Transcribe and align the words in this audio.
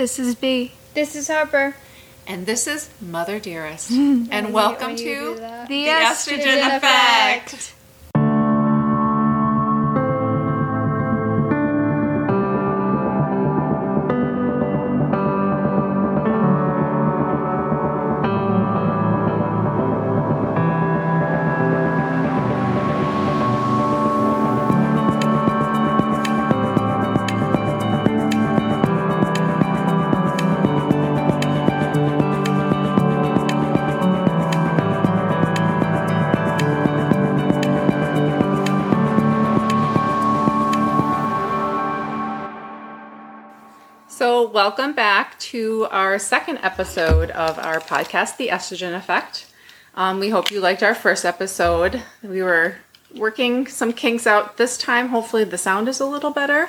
This 0.00 0.18
is 0.18 0.34
B. 0.34 0.72
This 0.94 1.14
is 1.14 1.28
Harper. 1.28 1.76
And 2.26 2.46
this 2.46 2.66
is 2.66 2.88
Mother 3.02 3.38
Dearest. 3.38 3.90
and 3.90 4.50
welcome 4.50 4.94
when 4.94 4.96
you 4.96 5.04
do 5.04 5.34
to. 5.34 5.40
The, 5.42 5.66
the 5.68 5.86
Estrogen 5.88 6.74
Effect. 6.78 7.50
So, 7.50 7.74
welcome 44.52 44.92
back 44.92 45.38
to 45.38 45.86
our 45.92 46.18
second 46.18 46.58
episode 46.58 47.30
of 47.30 47.56
our 47.60 47.78
podcast, 47.78 48.36
The 48.36 48.48
Estrogen 48.48 48.96
Effect. 48.96 49.46
Um, 49.94 50.18
we 50.18 50.30
hope 50.30 50.50
you 50.50 50.60
liked 50.60 50.82
our 50.82 50.94
first 50.94 51.24
episode. 51.24 52.02
We 52.20 52.42
were 52.42 52.74
working 53.14 53.68
some 53.68 53.92
kinks 53.92 54.26
out 54.26 54.56
this 54.56 54.76
time. 54.76 55.10
Hopefully, 55.10 55.44
the 55.44 55.56
sound 55.56 55.88
is 55.88 56.00
a 56.00 56.06
little 56.06 56.32
better. 56.32 56.68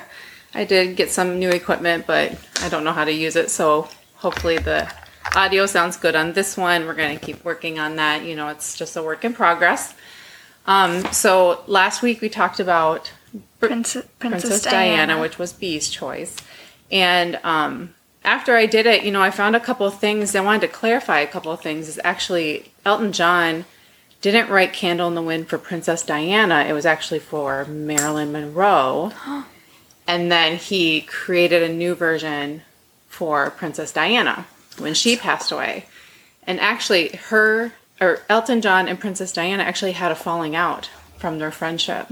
I 0.54 0.64
did 0.64 0.94
get 0.94 1.10
some 1.10 1.40
new 1.40 1.48
equipment, 1.48 2.06
but 2.06 2.38
I 2.60 2.68
don't 2.68 2.84
know 2.84 2.92
how 2.92 3.04
to 3.04 3.12
use 3.12 3.34
it. 3.34 3.50
So, 3.50 3.88
hopefully, 4.14 4.58
the 4.58 4.88
audio 5.34 5.66
sounds 5.66 5.96
good 5.96 6.14
on 6.14 6.34
this 6.34 6.56
one. 6.56 6.86
We're 6.86 6.94
going 6.94 7.18
to 7.18 7.24
keep 7.24 7.44
working 7.44 7.80
on 7.80 7.96
that. 7.96 8.24
You 8.24 8.36
know, 8.36 8.46
it's 8.46 8.76
just 8.78 8.96
a 8.96 9.02
work 9.02 9.24
in 9.24 9.32
progress. 9.32 9.92
Um, 10.66 11.04
so, 11.12 11.64
last 11.66 12.00
week 12.00 12.20
we 12.20 12.28
talked 12.28 12.60
about 12.60 13.10
Princess, 13.58 14.06
Princess, 14.20 14.40
Princess 14.40 14.62
Diana. 14.62 15.06
Diana. 15.08 15.20
which 15.20 15.36
was 15.36 15.52
B's 15.52 15.90
choice. 15.90 16.36
And 16.92 17.40
um, 17.42 17.94
after 18.22 18.54
I 18.54 18.66
did 18.66 18.86
it, 18.86 19.02
you 19.02 19.10
know, 19.10 19.22
I 19.22 19.30
found 19.30 19.56
a 19.56 19.60
couple 19.60 19.86
of 19.86 19.98
things. 19.98 20.36
I 20.36 20.40
wanted 20.40 20.60
to 20.60 20.68
clarify 20.68 21.20
a 21.20 21.26
couple 21.26 21.50
of 21.50 21.60
things. 21.60 21.88
Is 21.88 21.98
actually 22.04 22.70
Elton 22.84 23.12
John 23.12 23.64
didn't 24.20 24.50
write 24.50 24.74
"Candle 24.74 25.08
in 25.08 25.14
the 25.14 25.22
Wind" 25.22 25.48
for 25.48 25.58
Princess 25.58 26.04
Diana. 26.04 26.66
It 26.68 26.74
was 26.74 26.86
actually 26.86 27.20
for 27.20 27.64
Marilyn 27.64 28.30
Monroe. 28.30 29.12
and 30.06 30.30
then 30.30 30.58
he 30.58 31.00
created 31.00 31.62
a 31.62 31.72
new 31.72 31.94
version 31.94 32.62
for 33.08 33.50
Princess 33.50 33.92
Diana 33.92 34.46
when 34.78 34.94
she 34.94 35.16
passed 35.16 35.50
away. 35.50 35.86
And 36.46 36.60
actually, 36.60 37.08
her 37.28 37.72
or 38.00 38.20
Elton 38.28 38.60
John 38.60 38.88
and 38.88 39.00
Princess 39.00 39.32
Diana 39.32 39.62
actually 39.62 39.92
had 39.92 40.12
a 40.12 40.16
falling 40.16 40.54
out 40.54 40.90
from 41.16 41.38
their 41.38 41.52
friendship. 41.52 42.08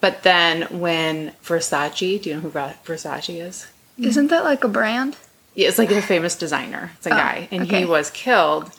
But 0.00 0.22
then 0.22 0.62
when 0.78 1.32
Versace, 1.42 2.22
do 2.22 2.28
you 2.28 2.36
know 2.36 2.42
who 2.42 2.50
Versace 2.50 3.42
is? 3.42 3.66
Isn't 3.98 4.28
that 4.28 4.44
like 4.44 4.64
a 4.64 4.68
brand? 4.68 5.16
Yeah, 5.54 5.68
it's 5.68 5.78
like 5.78 5.90
a 5.90 6.02
famous 6.02 6.34
designer. 6.36 6.92
It's 6.96 7.06
a 7.06 7.10
Oh, 7.14 7.16
guy, 7.16 7.48
and 7.50 7.62
okay. 7.62 7.80
he 7.80 7.84
was 7.86 8.10
killed, 8.10 8.70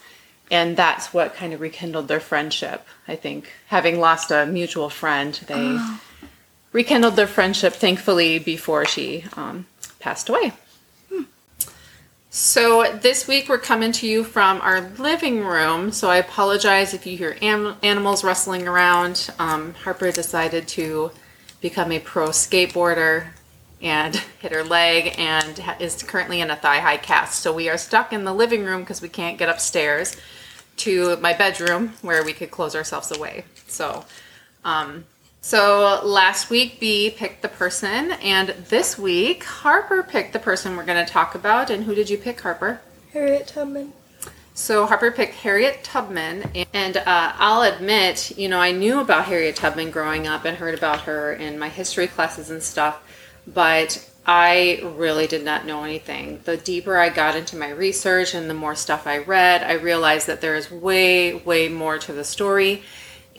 and 0.52 0.78
that's 0.78 1.12
what 1.14 1.34
kind 1.34 1.54
of 1.54 1.60
rekindled 1.62 2.08
their 2.08 2.20
friendship. 2.20 2.86
I 3.08 3.16
think 3.16 3.52
having 3.68 4.00
lost 4.00 4.30
a 4.30 4.46
mutual 4.46 4.90
friend, 4.90 5.34
they 5.48 5.56
Oh. 5.80 6.00
rekindled 6.72 7.16
their 7.16 7.26
friendship. 7.28 7.74
Thankfully, 7.74 8.38
before 8.38 8.86
she 8.86 9.26
um, 9.36 9.66
passed 10.00 10.30
away. 10.30 10.54
So 12.30 12.96
this 13.02 13.28
week 13.28 13.50
we're 13.50 13.58
coming 13.58 13.92
to 13.94 14.08
you 14.08 14.24
from 14.24 14.62
our 14.62 14.82
living 15.00 15.44
room. 15.44 15.92
So 15.92 16.10
I 16.10 16.18
apologize 16.18 16.94
if 16.94 17.08
you 17.08 17.18
hear 17.18 17.36
am- 17.42 17.78
animals 17.82 18.24
rustling 18.24 18.68
around. 18.68 19.32
Um, 19.40 19.74
Harper 19.74 20.12
decided 20.12 20.68
to 20.70 21.10
become 21.62 21.92
a 21.92 22.00
pro 22.00 22.28
skateboarder 22.30 23.28
and 23.82 24.16
hit 24.16 24.52
her 24.52 24.64
leg 24.64 25.16
and 25.18 25.64
is 25.80 26.02
currently 26.04 26.42
in 26.42 26.50
a 26.50 26.56
thigh 26.56 26.80
high 26.80 26.98
cast. 26.98 27.42
So 27.42 27.54
we 27.54 27.70
are 27.70 27.78
stuck 27.78 28.14
in 28.14 28.24
the 28.24 28.34
living 28.34 28.66
room 28.66 28.82
because 28.82 29.02
we 29.02 29.10
can't 29.10 29.38
get 29.38 29.50
upstairs 29.50 30.18
to 30.78 31.18
my 31.18 31.34
bedroom 31.34 31.94
where 32.02 32.24
we 32.24 32.34
could 32.34 32.52
close 32.52 32.76
ourselves 32.76 33.12
away. 33.12 33.46
So 33.68 34.06
um, 34.64 35.06
so 35.42 36.02
last 36.04 36.50
week 36.50 36.78
B 36.78 37.10
picked 37.10 37.42
the 37.42 37.48
person, 37.48 38.12
and 38.22 38.50
this 38.50 38.98
week 38.98 39.46
Harper 39.46 40.04
picked 40.04 40.34
the 40.34 40.40
person 40.40 40.76
we're 40.76 40.84
going 40.84 41.06
to 41.06 41.10
talk 41.10 41.36
about. 41.36 41.70
And 41.70 41.86
who 41.86 41.96
did 41.96 42.10
you 42.10 42.18
pick, 42.18 42.42
Harper? 42.42 42.82
Harriet 43.14 43.48
Tubman. 43.48 43.94
So 44.54 44.86
Harper 44.88 45.12
picked 45.12 45.36
Harriet 45.36 45.86
Tubman, 45.86 46.52
and 46.74 46.98
uh, 46.98 47.04
I'll 47.38 47.62
admit, 47.62 48.38
you 48.38 48.50
know, 48.50 48.60
I 48.60 48.72
knew 48.72 49.00
about 49.00 49.26
Harriet 49.26 49.56
Tubman 49.56 49.90
growing 49.90 50.28
up 50.28 50.44
and 50.44 50.58
heard 50.58 50.74
about 50.74 51.02
her 51.02 51.32
in 51.32 51.58
my 51.58 51.70
history 51.70 52.08
classes 52.08 52.50
and 52.50 52.62
stuff, 52.62 53.02
but 53.48 54.04
I 54.26 54.82
really 54.84 55.26
did 55.26 55.46
not 55.46 55.66
know 55.66 55.84
anything. 55.86 56.42
The 56.44 56.58
deeper 56.58 56.98
I 56.98 57.08
got 57.08 57.38
into 57.38 57.56
my 57.56 57.70
research 57.70 58.34
and 58.34 58.50
the 58.50 58.54
more 58.54 58.76
stuff 58.76 59.08
I 59.08 59.20
read, 59.20 59.64
I 59.64 59.74
realized 59.74 60.28
that 60.28 60.42
there 60.42 60.56
is 60.56 60.70
way, 60.70 61.34
way 61.34 61.70
more 61.70 61.98
to 61.98 62.12
the 62.12 62.26
story, 62.26 62.84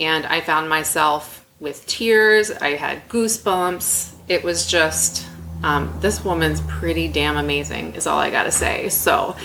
and 0.01 0.25
I 0.25 0.41
found 0.41 0.71
myself 0.71 1.45
with 1.61 1.85
tears. 1.87 2.51
I 2.51 2.71
had 2.71 3.07
goosebumps. 3.09 4.15
It 4.29 4.43
was 4.43 4.67
just, 4.67 5.27
um, 5.63 5.95
this 6.01 6.25
woman's 6.25 6.63
pretty 6.63 7.09
damn 7.09 7.37
amazing, 7.37 7.95
is 7.95 8.07
all 8.07 8.19
I 8.19 8.31
gotta 8.31 8.53
say. 8.53 8.89
So, 8.89 9.37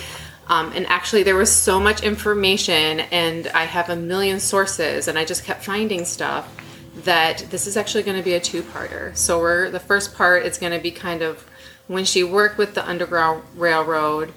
um, 0.46 0.72
and 0.74 0.86
actually, 0.86 1.24
there 1.24 1.36
was 1.36 1.52
so 1.52 1.78
much 1.78 2.02
information, 2.02 3.00
and 3.00 3.48
I 3.48 3.64
have 3.64 3.90
a 3.90 3.96
million 3.96 4.40
sources, 4.40 5.08
and 5.08 5.18
I 5.18 5.24
just 5.24 5.44
kept 5.44 5.64
finding 5.64 6.04
stuff 6.04 6.48
that 6.96 7.46
this 7.50 7.66
is 7.66 7.76
actually 7.76 8.04
going 8.04 8.16
to 8.16 8.22
be 8.22 8.34
a 8.34 8.40
two-parter. 8.40 9.16
So 9.16 9.40
we're 9.40 9.70
the 9.70 9.80
first 9.80 10.14
part 10.14 10.44
is 10.46 10.58
going 10.58 10.72
to 10.72 10.78
be 10.78 10.90
kind 10.90 11.22
of 11.22 11.48
when 11.86 12.04
she 12.04 12.24
worked 12.24 12.56
with 12.56 12.74
the 12.74 12.88
Underground 12.88 13.42
Railroad 13.56 14.32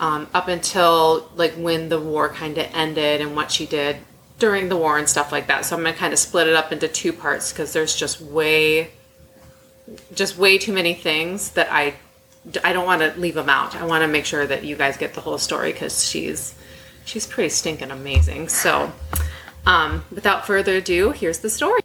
um, 0.00 0.28
up 0.32 0.48
until 0.48 1.30
like 1.36 1.52
when 1.52 1.88
the 1.88 2.00
war 2.00 2.28
kind 2.28 2.56
of 2.58 2.66
ended 2.72 3.20
and 3.20 3.36
what 3.36 3.50
she 3.50 3.66
did 3.66 3.98
during 4.38 4.68
the 4.68 4.76
war 4.76 4.98
and 4.98 5.08
stuff 5.08 5.32
like 5.32 5.48
that. 5.48 5.64
So 5.64 5.76
I'm 5.76 5.82
going 5.82 5.94
to 5.94 5.98
kind 5.98 6.12
of 6.12 6.18
split 6.18 6.46
it 6.46 6.54
up 6.54 6.72
into 6.72 6.88
two 6.88 7.12
parts 7.12 7.52
because 7.52 7.72
there's 7.72 7.94
just 7.94 8.20
way, 8.20 8.90
just 10.14 10.38
way 10.38 10.58
too 10.58 10.72
many 10.72 10.94
things 10.94 11.50
that 11.50 11.68
I 11.70 11.94
I 12.64 12.72
don't 12.72 12.86
want 12.86 13.02
to 13.02 13.18
leave 13.20 13.34
them 13.34 13.48
out. 13.48 13.76
I 13.76 13.84
want 13.84 14.02
to 14.02 14.08
make 14.08 14.24
sure 14.24 14.46
that 14.46 14.64
you 14.64 14.76
guys 14.76 14.96
get 14.96 15.14
the 15.14 15.20
whole 15.20 15.38
story 15.38 15.72
because 15.72 16.08
she's 16.08 16.54
she's 17.04 17.26
pretty 17.26 17.50
stinking 17.50 17.90
amazing. 17.90 18.48
So, 18.48 18.92
um, 19.66 20.04
without 20.10 20.46
further 20.46 20.76
ado, 20.76 21.10
here's 21.10 21.38
the 21.38 21.50
story. 21.50 21.80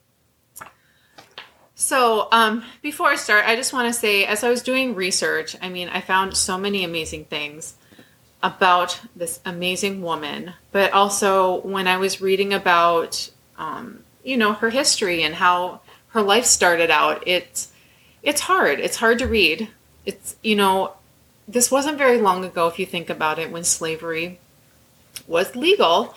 So, 1.75 2.27
um, 2.31 2.63
before 2.81 3.07
I 3.07 3.15
start, 3.15 3.45
I 3.45 3.55
just 3.55 3.73
want 3.73 3.91
to 3.91 3.99
say, 3.99 4.25
as 4.25 4.43
I 4.43 4.49
was 4.49 4.61
doing 4.61 4.93
research, 4.93 5.55
I 5.61 5.69
mean, 5.69 5.89
I 5.89 6.01
found 6.01 6.37
so 6.37 6.57
many 6.57 6.83
amazing 6.83 7.25
things 7.25 7.75
about 8.43 8.99
this 9.15 9.39
amazing 9.45 10.01
woman, 10.01 10.53
but 10.71 10.91
also 10.91 11.61
when 11.61 11.87
I 11.87 11.97
was 11.97 12.21
reading 12.21 12.53
about, 12.53 13.29
um, 13.57 14.03
you 14.23 14.37
know, 14.37 14.53
her 14.53 14.69
history 14.69 15.23
and 15.23 15.33
how 15.33 15.81
her 16.09 16.21
life 16.21 16.45
started 16.45 16.91
out, 16.91 17.23
it's 17.25 17.71
it's 18.21 18.41
hard. 18.41 18.79
It's 18.79 18.97
hard 18.97 19.19
to 19.19 19.27
read. 19.27 19.69
It's 20.05 20.35
you 20.43 20.55
know, 20.55 20.93
this 21.47 21.71
wasn't 21.71 21.97
very 21.97 22.19
long 22.19 22.45
ago 22.45 22.67
if 22.67 22.77
you 22.77 22.85
think 22.85 23.09
about 23.09 23.39
it 23.39 23.51
when 23.51 23.63
slavery 23.63 24.39
was 25.27 25.55
legal. 25.55 26.13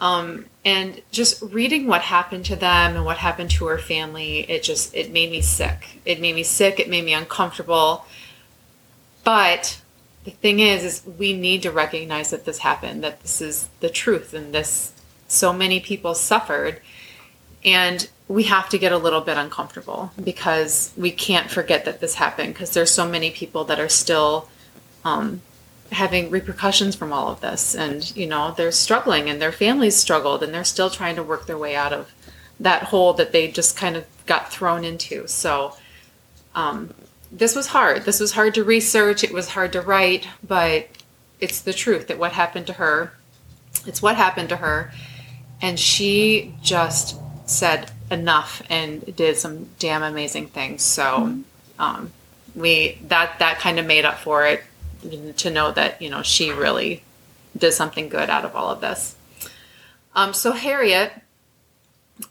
Um, 0.00 0.46
and 0.64 1.02
just 1.10 1.42
reading 1.42 1.86
what 1.86 2.00
happened 2.00 2.46
to 2.46 2.56
them 2.56 2.96
and 2.96 3.04
what 3.04 3.18
happened 3.18 3.50
to 3.52 3.66
her 3.66 3.78
family, 3.78 4.50
it 4.50 4.62
just 4.62 4.94
it 4.94 5.12
made 5.12 5.30
me 5.30 5.42
sick. 5.42 6.00
It 6.04 6.20
made 6.20 6.34
me 6.34 6.42
sick. 6.42 6.80
It 6.80 6.88
made 6.88 7.04
me 7.04 7.12
uncomfortable. 7.12 8.06
But 9.24 9.80
the 10.24 10.30
thing 10.30 10.60
is, 10.60 10.84
is 10.84 11.02
we 11.18 11.34
need 11.34 11.62
to 11.62 11.70
recognize 11.70 12.30
that 12.30 12.46
this 12.46 12.58
happened. 12.58 13.04
That 13.04 13.20
this 13.20 13.40
is 13.40 13.68
the 13.80 13.90
truth, 13.90 14.32
and 14.32 14.54
this 14.54 14.92
so 15.28 15.52
many 15.52 15.80
people 15.80 16.14
suffered, 16.14 16.80
and 17.64 18.08
we 18.26 18.44
have 18.44 18.68
to 18.70 18.78
get 18.78 18.92
a 18.92 18.98
little 18.98 19.20
bit 19.20 19.36
uncomfortable 19.36 20.12
because 20.22 20.92
we 20.96 21.10
can't 21.10 21.50
forget 21.50 21.84
that 21.84 22.00
this 22.00 22.14
happened 22.14 22.54
because 22.54 22.72
there's 22.72 22.90
so 22.90 23.06
many 23.08 23.30
people 23.30 23.64
that 23.64 23.80
are 23.80 23.88
still 23.88 24.48
um, 25.04 25.42
having 25.92 26.30
repercussions 26.30 26.94
from 26.94 27.12
all 27.12 27.28
of 27.28 27.40
this. 27.40 27.74
And 27.74 28.14
you 28.16 28.26
know 28.26 28.54
they're 28.56 28.72
struggling 28.72 29.28
and 29.28 29.40
their 29.40 29.52
families 29.52 29.96
struggled 29.96 30.42
and 30.42 30.52
they're 30.52 30.64
still 30.64 30.90
trying 30.90 31.16
to 31.16 31.22
work 31.22 31.46
their 31.46 31.58
way 31.58 31.76
out 31.76 31.92
of 31.92 32.12
that 32.58 32.84
hole 32.84 33.12
that 33.14 33.32
they 33.32 33.48
just 33.48 33.76
kind 33.76 33.96
of 33.96 34.04
got 34.26 34.52
thrown 34.52 34.84
into. 34.84 35.26
So 35.26 35.76
um, 36.54 36.92
this 37.32 37.54
was 37.54 37.68
hard. 37.68 38.04
This 38.04 38.20
was 38.20 38.32
hard 38.32 38.54
to 38.54 38.64
research. 38.64 39.24
It 39.24 39.32
was 39.32 39.50
hard 39.50 39.72
to 39.72 39.80
write 39.80 40.28
but 40.46 40.88
it's 41.40 41.60
the 41.60 41.72
truth 41.72 42.08
that 42.08 42.18
what 42.18 42.32
happened 42.32 42.66
to 42.66 42.74
her 42.74 43.12
it's 43.86 44.02
what 44.02 44.16
happened 44.16 44.48
to 44.50 44.56
her. 44.56 44.92
And 45.62 45.78
she 45.78 46.54
just 46.62 47.16
said 47.46 47.90
enough 48.10 48.62
and 48.70 49.14
did 49.16 49.36
some 49.36 49.68
damn 49.78 50.02
amazing 50.02 50.48
things. 50.48 50.82
So 50.82 51.38
um, 51.78 52.12
we 52.54 52.98
that 53.08 53.38
that 53.38 53.58
kind 53.58 53.78
of 53.78 53.86
made 53.86 54.04
up 54.04 54.18
for 54.18 54.46
it 54.46 54.62
to 55.36 55.50
know 55.50 55.72
that 55.72 56.00
you 56.00 56.10
know 56.10 56.22
she 56.22 56.50
really 56.50 57.02
did 57.56 57.72
something 57.72 58.08
good 58.08 58.30
out 58.30 58.44
of 58.44 58.54
all 58.54 58.70
of 58.70 58.80
this. 58.80 59.16
Um, 60.14 60.32
so 60.32 60.52
Harriet, 60.52 61.12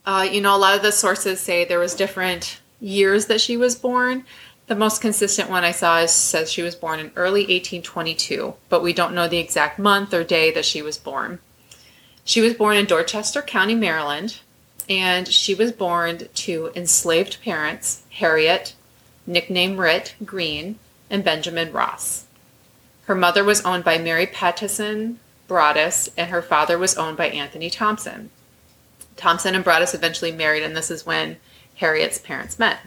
uh, 0.06 0.28
you 0.30 0.42
know, 0.42 0.56
a 0.56 0.58
lot 0.58 0.76
of 0.76 0.82
the 0.82 0.92
sources 0.92 1.40
say 1.40 1.66
there 1.66 1.80
was 1.80 1.94
different 1.96 2.60
years 2.80 3.28
that 3.28 3.42
she 3.42 3.58
was 3.58 3.76
born. 3.76 4.26
The 4.68 4.76
most 4.76 5.02
consistent 5.02 5.50
one 5.50 5.64
I 5.64 5.72
saw 5.72 6.00
is, 6.00 6.12
says 6.12 6.52
she 6.52 6.62
was 6.62 6.76
born 6.76 7.00
in 7.00 7.12
early 7.16 7.42
1822, 7.42 8.54
but 8.70 8.84
we 8.84 8.94
don't 8.94 9.16
know 9.16 9.28
the 9.28 9.40
exact 9.40 9.80
month 9.80 10.14
or 10.14 10.24
day 10.24 10.52
that 10.52 10.66
she 10.66 10.82
was 10.82 10.98
born. 10.98 11.40
She 12.24 12.42
was 12.42 12.54
born 12.54 12.78
in 12.78 12.86
Dorchester 12.86 13.42
County, 13.42 13.74
Maryland, 13.74 14.40
and 14.88 15.28
she 15.28 15.56
was 15.56 15.72
born 15.72 16.28
to 16.34 16.72
enslaved 16.76 17.42
parents, 17.42 18.04
Harriet, 18.12 18.76
nicknamed 19.26 19.80
Rit 19.80 20.14
Green, 20.24 20.78
and 21.10 21.24
Benjamin 21.24 21.72
Ross. 21.72 22.26
Her 23.10 23.16
mother 23.16 23.44
was 23.44 23.62
owned 23.62 23.84
by 23.84 23.98
Mary 23.98 24.28
Pattison 24.28 25.18
Brodess, 25.48 26.10
and 26.16 26.30
her 26.30 26.44
father 26.44 26.78
was 26.78 26.96
owned 26.96 27.18
by 27.18 27.30
Anthony 27.30 27.72
Thompson. 27.72 28.30
Thompson 29.16 29.56
and 29.56 29.66
Brodess 29.66 29.96
eventually 29.96 30.32
married, 30.32 30.62
and 30.62 30.78
this 30.78 30.92
is 30.92 31.08
when 31.08 31.38
Harriet's 31.78 32.20
parents 32.20 32.60
met. 32.60 32.82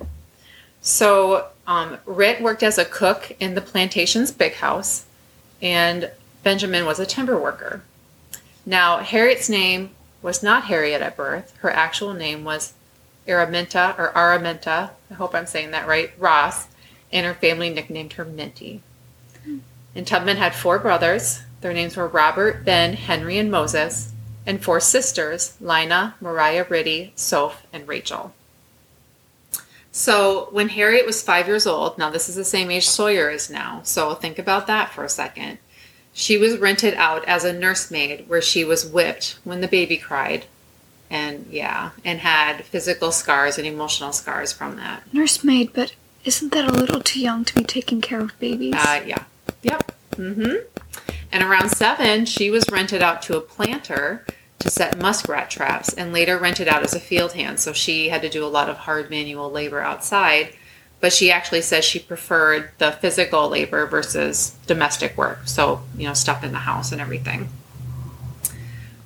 So, 0.80 1.48
um, 1.66 1.98
Rit 2.06 2.40
worked 2.40 2.62
as 2.62 2.78
a 2.78 2.84
cook 2.84 3.34
in 3.40 3.56
the 3.56 3.60
plantation's 3.60 4.30
big 4.30 4.54
house, 4.54 5.06
and 5.60 6.08
Benjamin 6.44 6.86
was 6.86 7.00
a 7.00 7.06
timber 7.06 7.36
worker. 7.36 7.82
Now, 8.64 8.98
Harriet's 8.98 9.48
name 9.48 9.90
was 10.22 10.40
not 10.40 10.66
Harriet 10.66 11.02
at 11.02 11.16
birth. 11.16 11.52
Her 11.62 11.70
actual 11.70 12.14
name 12.14 12.44
was 12.44 12.74
Araminta 13.26 13.98
or 13.98 14.12
Araminta, 14.12 14.90
I 15.10 15.14
hope 15.14 15.34
I'm 15.34 15.46
saying 15.46 15.72
that 15.72 15.88
right, 15.88 16.12
Ross, 16.16 16.68
and 17.10 17.26
her 17.26 17.34
family 17.34 17.70
nicknamed 17.70 18.12
her 18.12 18.24
Minty. 18.24 18.82
And 19.94 20.06
Tubman 20.06 20.36
had 20.38 20.54
four 20.54 20.78
brothers. 20.78 21.42
Their 21.60 21.72
names 21.72 21.96
were 21.96 22.08
Robert, 22.08 22.64
Ben, 22.64 22.94
Henry, 22.94 23.38
and 23.38 23.50
Moses, 23.50 24.12
and 24.46 24.62
four 24.62 24.80
sisters, 24.80 25.56
Lina, 25.60 26.14
Mariah 26.20 26.66
Ritty, 26.68 27.12
Soph, 27.14 27.66
and 27.72 27.86
Rachel. 27.86 28.34
So 29.92 30.48
when 30.50 30.70
Harriet 30.70 31.04
was 31.04 31.22
five 31.22 31.46
years 31.46 31.66
old, 31.66 31.98
now 31.98 32.08
this 32.10 32.28
is 32.28 32.34
the 32.34 32.44
same 32.44 32.70
age 32.70 32.88
Sawyer 32.88 33.28
is 33.28 33.50
now, 33.50 33.82
so 33.84 34.14
think 34.14 34.38
about 34.38 34.66
that 34.66 34.90
for 34.90 35.04
a 35.04 35.08
second. 35.08 35.58
She 36.14 36.38
was 36.38 36.58
rented 36.58 36.94
out 36.94 37.24
as 37.26 37.44
a 37.44 37.52
nursemaid 37.52 38.28
where 38.28 38.42
she 38.42 38.64
was 38.64 38.86
whipped 38.86 39.38
when 39.44 39.60
the 39.60 39.68
baby 39.68 39.98
cried. 39.98 40.46
And 41.10 41.46
yeah, 41.50 41.90
and 42.06 42.20
had 42.20 42.64
physical 42.64 43.12
scars 43.12 43.58
and 43.58 43.66
emotional 43.66 44.12
scars 44.12 44.50
from 44.50 44.76
that. 44.76 45.02
Nursemaid, 45.12 45.74
but 45.74 45.94
isn't 46.24 46.52
that 46.52 46.64
a 46.64 46.72
little 46.72 47.02
too 47.02 47.20
young 47.20 47.44
to 47.44 47.54
be 47.54 47.64
taking 47.64 48.00
care 48.00 48.20
of 48.20 48.38
babies? 48.38 48.74
Uh, 48.74 49.02
yeah. 49.06 49.24
Yep. 49.62 49.92
Mm-hmm. 50.12 50.56
And 51.30 51.42
around 51.42 51.70
seven, 51.70 52.26
she 52.26 52.50
was 52.50 52.64
rented 52.70 53.02
out 53.02 53.22
to 53.22 53.36
a 53.36 53.40
planter 53.40 54.26
to 54.58 54.70
set 54.70 54.98
muskrat 54.98 55.50
traps 55.50 55.92
and 55.92 56.12
later 56.12 56.38
rented 56.38 56.68
out 56.68 56.82
as 56.82 56.94
a 56.94 57.00
field 57.00 57.32
hand. 57.32 57.58
So 57.58 57.72
she 57.72 58.10
had 58.10 58.22
to 58.22 58.28
do 58.28 58.44
a 58.44 58.48
lot 58.48 58.68
of 58.68 58.76
hard 58.76 59.10
manual 59.10 59.50
labor 59.50 59.80
outside. 59.80 60.54
But 61.00 61.12
she 61.12 61.32
actually 61.32 61.62
says 61.62 61.84
she 61.84 61.98
preferred 61.98 62.70
the 62.78 62.92
physical 62.92 63.48
labor 63.48 63.86
versus 63.86 64.56
domestic 64.68 65.16
work. 65.16 65.48
So, 65.48 65.82
you 65.96 66.06
know, 66.06 66.14
stuff 66.14 66.44
in 66.44 66.52
the 66.52 66.58
house 66.58 66.92
and 66.92 67.00
everything. 67.00 67.48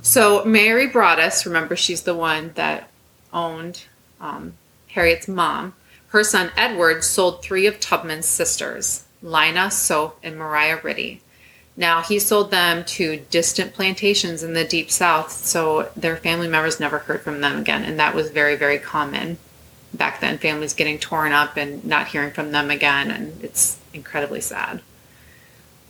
So 0.02 0.44
Mary 0.44 0.88
Brodess, 0.88 1.46
remember 1.46 1.74
she's 1.74 2.02
the 2.02 2.14
one 2.14 2.52
that 2.54 2.90
owned 3.32 3.84
um, 4.20 4.52
Harriet's 4.88 5.26
mom. 5.26 5.74
Her 6.08 6.22
son 6.22 6.52
Edward 6.54 7.02
sold 7.02 7.42
three 7.42 7.66
of 7.66 7.80
Tubman's 7.80 8.26
sisters, 8.26 9.05
Lina, 9.26 9.70
Soph, 9.70 10.14
and 10.22 10.36
Mariah 10.36 10.78
Ritty. 10.82 11.20
Now 11.76 12.00
he 12.00 12.18
sold 12.18 12.50
them 12.50 12.84
to 12.84 13.18
distant 13.28 13.74
plantations 13.74 14.42
in 14.42 14.54
the 14.54 14.64
deep 14.64 14.90
south, 14.90 15.32
so 15.32 15.90
their 15.96 16.16
family 16.16 16.48
members 16.48 16.80
never 16.80 17.00
heard 17.00 17.20
from 17.20 17.40
them 17.40 17.58
again, 17.58 17.84
and 17.84 17.98
that 17.98 18.14
was 18.14 18.30
very, 18.30 18.56
very 18.56 18.78
common 18.78 19.36
back 19.92 20.20
then. 20.20 20.38
Families 20.38 20.72
getting 20.72 20.98
torn 20.98 21.32
up 21.32 21.56
and 21.56 21.84
not 21.84 22.08
hearing 22.08 22.30
from 22.30 22.52
them 22.52 22.70
again, 22.70 23.10
and 23.10 23.42
it's 23.44 23.78
incredibly 23.92 24.40
sad. 24.40 24.80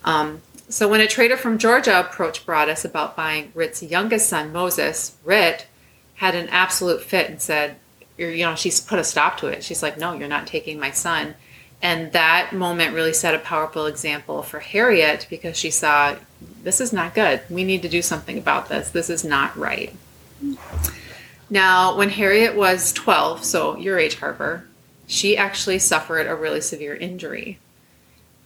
Um, 0.04 0.40
so 0.68 0.88
when 0.88 1.00
a 1.00 1.06
trader 1.06 1.36
from 1.36 1.58
Georgia 1.58 2.00
approached 2.00 2.46
Brodess 2.46 2.84
about 2.84 3.14
buying 3.14 3.52
Rit's 3.54 3.82
youngest 3.82 4.28
son, 4.28 4.52
Moses, 4.52 5.14
Rit 5.24 5.66
had 6.14 6.34
an 6.34 6.48
absolute 6.48 7.02
fit 7.02 7.28
and 7.30 7.40
said, 7.40 7.76
you 8.16 8.38
know, 8.38 8.54
she's 8.54 8.80
put 8.80 8.98
a 8.98 9.04
stop 9.04 9.36
to 9.38 9.46
it. 9.46 9.62
She's 9.62 9.82
like, 9.82 9.98
no, 9.98 10.14
you're 10.14 10.26
not 10.26 10.46
taking 10.46 10.80
my 10.80 10.90
son. 10.90 11.34
And 11.82 12.12
that 12.12 12.52
moment 12.52 12.94
really 12.94 13.12
set 13.12 13.34
a 13.34 13.38
powerful 13.38 13.86
example 13.86 14.42
for 14.42 14.60
Harriet 14.60 15.26
because 15.28 15.56
she 15.56 15.70
saw 15.70 16.16
this 16.62 16.80
is 16.80 16.92
not 16.92 17.14
good. 17.14 17.42
We 17.48 17.64
need 17.64 17.82
to 17.82 17.88
do 17.88 18.02
something 18.02 18.38
about 18.38 18.68
this. 18.68 18.90
This 18.90 19.10
is 19.10 19.24
not 19.24 19.56
right. 19.56 19.94
Now, 21.48 21.96
when 21.96 22.10
Harriet 22.10 22.56
was 22.56 22.92
12, 22.92 23.44
so 23.44 23.76
your 23.76 23.98
age, 23.98 24.16
Harper, 24.16 24.66
she 25.06 25.36
actually 25.36 25.78
suffered 25.78 26.26
a 26.26 26.34
really 26.34 26.60
severe 26.60 26.96
injury. 26.96 27.58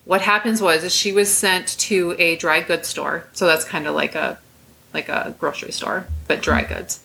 What 0.05 0.21
happens 0.21 0.61
was 0.61 0.85
is 0.85 0.95
she 0.95 1.13
was 1.13 1.33
sent 1.33 1.79
to 1.79 2.15
a 2.19 2.37
dry 2.37 2.61
goods 2.61 2.89
store, 2.89 3.27
so 3.33 3.47
that's 3.47 3.65
kind 3.65 3.87
of 3.87 3.95
like 3.95 4.15
a 4.15 4.39
like 4.93 5.09
a 5.09 5.35
grocery 5.39 5.71
store, 5.71 6.09
but 6.27 6.43
dry 6.43 6.65
goods 6.65 7.01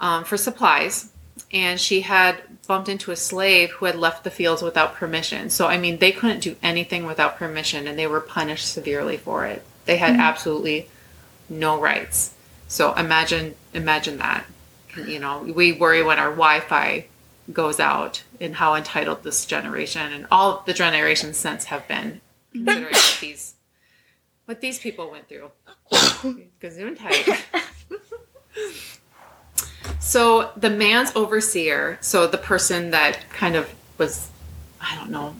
um, 0.00 0.24
for 0.24 0.36
supplies. 0.36 1.10
And 1.52 1.80
she 1.80 2.02
had 2.02 2.42
bumped 2.66 2.88
into 2.88 3.10
a 3.10 3.16
slave 3.16 3.70
who 3.72 3.86
had 3.86 3.96
left 3.96 4.24
the 4.24 4.30
fields 4.30 4.62
without 4.62 4.94
permission. 4.94 5.50
So, 5.50 5.66
I 5.66 5.78
mean, 5.78 5.98
they 5.98 6.12
couldn't 6.12 6.40
do 6.40 6.56
anything 6.62 7.04
without 7.06 7.36
permission 7.36 7.86
and 7.86 7.98
they 7.98 8.06
were 8.06 8.20
punished 8.20 8.72
severely 8.72 9.16
for 9.16 9.46
it. 9.46 9.62
They 9.84 9.96
had 9.96 10.12
mm-hmm. 10.12 10.20
absolutely 10.20 10.88
no 11.48 11.80
rights. 11.80 12.34
So, 12.68 12.94
imagine 12.94 13.54
imagine 13.72 14.18
that. 14.18 14.46
You 14.96 15.18
know, 15.18 15.42
we 15.42 15.72
worry 15.72 16.02
when 16.02 16.18
our 16.18 16.30
Wi-Fi 16.30 17.06
goes 17.52 17.78
out 17.78 18.22
and 18.40 18.56
how 18.56 18.74
entitled 18.74 19.22
this 19.22 19.44
generation 19.44 20.12
and 20.12 20.26
all 20.30 20.62
the 20.66 20.72
generations 20.72 21.36
since 21.36 21.64
have 21.66 21.86
been 21.88 22.20
mm-hmm. 22.54 22.64
considering 22.64 22.94
what 22.94 23.18
these 23.20 23.54
what 24.46 24.60
these 24.60 24.78
people 24.78 25.10
went 25.10 25.28
through. 25.28 25.50
Gesundheit. 26.60 27.42
So 30.00 30.50
the 30.56 30.70
man's 30.70 31.14
overseer, 31.16 31.98
so 32.00 32.26
the 32.26 32.38
person 32.38 32.90
that 32.90 33.18
kind 33.30 33.56
of 33.56 33.72
was, 33.98 34.30
I 34.80 34.94
don't 34.96 35.10
know, 35.10 35.34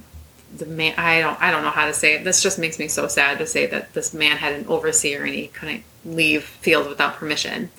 the 0.56 0.67
man. 0.67 0.94
I 0.96 1.20
don't. 1.20 1.41
I 1.41 1.50
don't 1.50 1.62
know 1.62 1.70
how 1.70 1.87
to 1.87 1.94
say 1.94 2.14
it. 2.14 2.25
This 2.25 2.43
just 2.43 2.58
makes 2.58 2.79
me 2.79 2.88
so 2.88 3.08
sad 3.08 3.38
to 3.38 3.46
say 3.46 3.67
that 3.67 3.93
this 3.94 4.14
man 4.14 4.37
had 4.37 4.52
an 4.52 4.67
overseer 4.69 5.25
and 5.25 5.35
he 5.35 5.49
couldn't 5.49 5.83
leave 6.04 6.45
field 6.45 6.88
without 6.88 7.16
permission. 7.16 7.71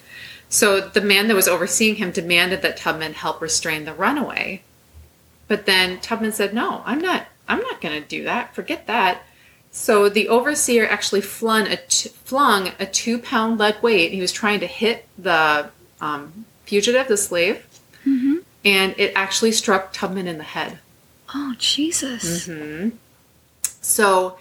So 0.50 0.82
the 0.82 1.02
man 1.02 1.28
that 1.28 1.36
was 1.36 1.48
overseeing 1.48 1.96
him 1.96 2.12
demanded 2.12 2.62
that 2.62 2.78
Tubman 2.78 3.14
help 3.14 3.42
restrain 3.42 3.86
the 3.86 3.94
runaway. 3.94 4.62
But 5.48 5.66
then 5.66 6.00
Tubman 6.00 6.34
said, 6.34 6.54
"No, 6.54 6.82
I'm 6.86 7.00
not. 7.00 7.28
I'm 7.48 7.60
not 7.60 7.82
going 7.82 8.02
to 8.02 8.08
do 8.08 8.24
that. 8.24 8.54
Forget 8.54 8.88
that." 8.88 9.24
So 9.72 10.08
the 10.08 10.30
overseer 10.30 10.88
actually 10.88 11.22
flung 11.22 11.68
a 11.68 11.78
t- 11.78 12.10
flung 12.10 12.72
a 12.80 12.86
two 12.86 13.18
pound 13.18 13.60
lead 13.60 13.82
weight. 13.82 14.12
He 14.12 14.22
was 14.22 14.32
trying 14.32 14.60
to 14.62 14.68
hit 14.68 15.08
the 15.18 15.70
um, 16.02 16.46
fugitive, 16.66 17.08
the 17.08 17.18
slave, 17.18 17.66
and 18.64 18.96
it 18.98 19.14
actually 19.16 19.52
struck 19.52 19.94
Tubman 19.94 20.28
in 20.28 20.38
the 20.38 20.44
head. 20.44 20.80
Oh, 21.34 21.56
Jesus. 21.58 22.50
So 23.82 24.38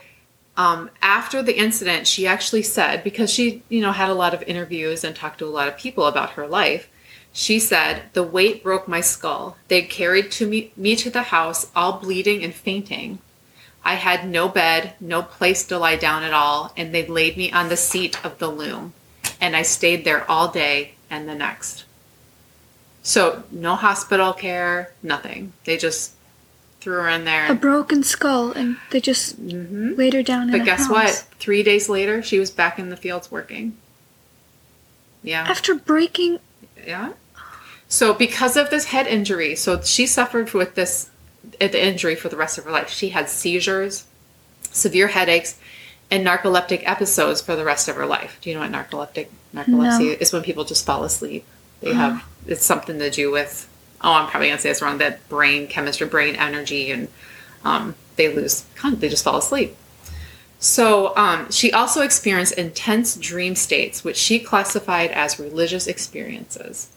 um, 0.56 0.90
after 1.02 1.42
the 1.42 1.58
incident, 1.58 2.06
she 2.06 2.26
actually 2.26 2.62
said, 2.62 3.02
because 3.02 3.30
she, 3.30 3.62
you 3.68 3.80
know, 3.80 3.92
had 3.92 4.10
a 4.10 4.14
lot 4.14 4.34
of 4.34 4.42
interviews 4.42 5.04
and 5.04 5.14
talked 5.14 5.38
to 5.40 5.46
a 5.46 5.48
lot 5.48 5.68
of 5.68 5.76
people 5.76 6.06
about 6.06 6.30
her 6.30 6.46
life, 6.46 6.88
she 7.32 7.58
said, 7.58 8.04
The 8.12 8.22
weight 8.22 8.62
broke 8.62 8.86
my 8.86 9.00
skull. 9.00 9.56
They 9.66 9.82
carried 9.82 10.30
to 10.32 10.46
me, 10.46 10.72
me 10.76 10.94
to 10.96 11.10
the 11.10 11.24
house, 11.24 11.70
all 11.74 11.98
bleeding 11.98 12.44
and 12.44 12.54
fainting. 12.54 13.18
I 13.84 13.94
had 13.94 14.28
no 14.28 14.48
bed, 14.48 14.94
no 15.00 15.22
place 15.22 15.64
to 15.66 15.78
lie 15.78 15.96
down 15.96 16.22
at 16.22 16.32
all, 16.32 16.72
and 16.76 16.94
they 16.94 17.04
laid 17.06 17.36
me 17.36 17.52
on 17.52 17.68
the 17.68 17.76
seat 17.76 18.24
of 18.24 18.38
the 18.38 18.48
loom. 18.48 18.94
And 19.40 19.56
I 19.56 19.62
stayed 19.62 20.04
there 20.04 20.28
all 20.30 20.48
day 20.48 20.94
and 21.10 21.28
the 21.28 21.34
next. 21.34 21.84
So, 23.06 23.44
no 23.52 23.74
hospital 23.76 24.32
care, 24.32 24.92
nothing. 25.02 25.52
They 25.64 25.76
just 25.76 26.12
threw 26.80 26.94
her 26.94 27.08
in 27.10 27.24
there. 27.24 27.52
A 27.52 27.54
broken 27.54 28.02
skull, 28.02 28.50
and 28.52 28.78
they 28.90 29.00
just 29.00 29.38
laid 29.38 30.14
her 30.14 30.22
down 30.22 30.48
in 30.50 30.58
But 30.58 30.64
guess 30.64 30.80
house. 30.86 30.90
what? 30.90 31.26
Three 31.38 31.62
days 31.62 31.88
later, 31.90 32.22
she 32.22 32.38
was 32.38 32.50
back 32.50 32.78
in 32.78 32.88
the 32.88 32.96
fields 32.96 33.30
working. 33.30 33.76
Yeah. 35.22 35.42
After 35.48 35.74
breaking, 35.74 36.38
Yeah. 36.86 37.12
So 37.88 38.12
because 38.14 38.56
of 38.56 38.70
this 38.70 38.86
head 38.86 39.06
injury, 39.06 39.54
so 39.54 39.80
she 39.82 40.06
suffered 40.06 40.52
with 40.52 40.74
this 40.74 41.10
uh, 41.60 41.68
the 41.68 41.82
injury 41.86 42.14
for 42.14 42.28
the 42.30 42.36
rest 42.36 42.56
of 42.58 42.64
her 42.64 42.70
life. 42.70 42.88
She 42.88 43.10
had 43.10 43.28
seizures, 43.28 44.06
severe 44.72 45.08
headaches, 45.08 45.58
and 46.10 46.26
narcoleptic 46.26 46.82
episodes 46.86 47.40
for 47.42 47.54
the 47.54 47.64
rest 47.64 47.86
of 47.88 47.96
her 47.96 48.06
life. 48.06 48.38
Do 48.40 48.48
you 48.50 48.56
know 48.56 48.62
what 48.62 48.72
narcoleptic 48.72 49.28
narcolepsy 49.54 50.06
No. 50.06 50.16
is? 50.20 50.32
When 50.32 50.42
people 50.42 50.64
just 50.64 50.84
fall 50.86 51.04
asleep. 51.04 51.44
They 51.84 51.94
have 51.94 52.24
it's 52.46 52.64
something 52.64 52.98
to 52.98 53.10
do 53.10 53.30
with 53.30 53.68
oh, 54.00 54.12
I'm 54.12 54.28
probably 54.28 54.48
gonna 54.48 54.60
say 54.60 54.68
this 54.68 54.82
wrong. 54.82 54.98
That 54.98 55.28
brain 55.28 55.66
chemistry, 55.66 56.06
brain 56.06 56.36
energy, 56.36 56.90
and 56.90 57.08
um, 57.64 57.94
they 58.16 58.34
lose. 58.34 58.64
They 58.84 59.08
just 59.08 59.24
fall 59.24 59.38
asleep. 59.38 59.76
So 60.58 61.14
um, 61.16 61.50
she 61.50 61.72
also 61.72 62.02
experienced 62.02 62.54
intense 62.54 63.16
dream 63.16 63.54
states, 63.54 64.04
which 64.04 64.16
she 64.16 64.38
classified 64.38 65.10
as 65.10 65.38
religious 65.38 65.86
experiences. 65.86 66.88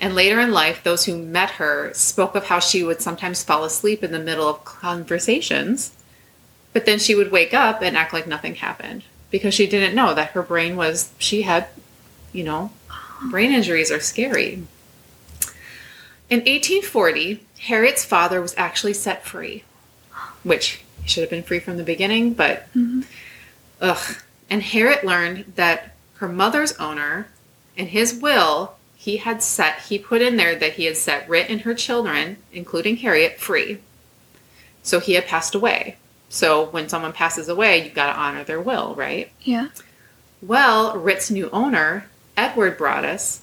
And 0.00 0.14
later 0.14 0.40
in 0.40 0.52
life, 0.52 0.82
those 0.82 1.04
who 1.04 1.16
met 1.16 1.52
her 1.52 1.92
spoke 1.94 2.34
of 2.34 2.46
how 2.46 2.58
she 2.58 2.82
would 2.82 3.00
sometimes 3.00 3.44
fall 3.44 3.64
asleep 3.64 4.02
in 4.02 4.10
the 4.10 4.18
middle 4.18 4.48
of 4.48 4.64
conversations, 4.64 5.92
but 6.72 6.86
then 6.86 6.98
she 6.98 7.14
would 7.14 7.30
wake 7.30 7.54
up 7.54 7.82
and 7.82 7.96
act 7.96 8.12
like 8.12 8.26
nothing 8.26 8.56
happened 8.56 9.04
because 9.30 9.54
she 9.54 9.66
didn't 9.66 9.94
know 9.94 10.12
that 10.12 10.30
her 10.30 10.42
brain 10.42 10.76
was, 10.76 11.12
she 11.18 11.42
had, 11.42 11.68
you 12.32 12.42
know, 12.42 12.72
brain 13.30 13.52
injuries 13.52 13.90
are 13.90 14.00
scary. 14.00 14.64
In 16.30 16.38
1840, 16.40 17.44
Harriet's 17.60 18.04
father 18.04 18.40
was 18.40 18.54
actually 18.56 18.94
set 18.94 19.24
free, 19.24 19.64
which 20.42 20.82
he 21.02 21.08
should 21.08 21.20
have 21.22 21.30
been 21.30 21.42
free 21.42 21.60
from 21.60 21.76
the 21.76 21.82
beginning, 21.82 22.32
but 22.32 22.68
mm-hmm. 22.74 23.02
ugh. 23.80 24.16
And 24.48 24.62
Harriet 24.62 25.04
learned 25.04 25.52
that 25.56 25.94
her 26.16 26.28
mother's 26.28 26.72
owner, 26.72 27.28
in 27.76 27.88
his 27.88 28.14
will, 28.14 28.76
he 28.96 29.16
had 29.16 29.42
set, 29.42 29.80
he 29.80 29.98
put 29.98 30.22
in 30.22 30.36
there 30.36 30.54
that 30.54 30.74
he 30.74 30.84
had 30.84 30.96
set 30.96 31.28
Rit 31.28 31.50
and 31.50 31.62
her 31.62 31.74
children, 31.74 32.36
including 32.52 32.98
Harriet, 32.98 33.40
free. 33.40 33.78
So 34.82 35.00
he 35.00 35.14
had 35.14 35.26
passed 35.26 35.54
away. 35.54 35.96
So 36.28 36.66
when 36.66 36.88
someone 36.88 37.12
passes 37.12 37.48
away, 37.48 37.84
you've 37.84 37.94
got 37.94 38.12
to 38.12 38.18
honor 38.18 38.44
their 38.44 38.60
will, 38.60 38.94
right? 38.94 39.30
Yeah. 39.42 39.68
Well, 40.40 40.96
Rit's 40.96 41.30
new 41.30 41.50
owner, 41.50 42.06
Edward 42.36 42.78
Brodess, 42.78 43.40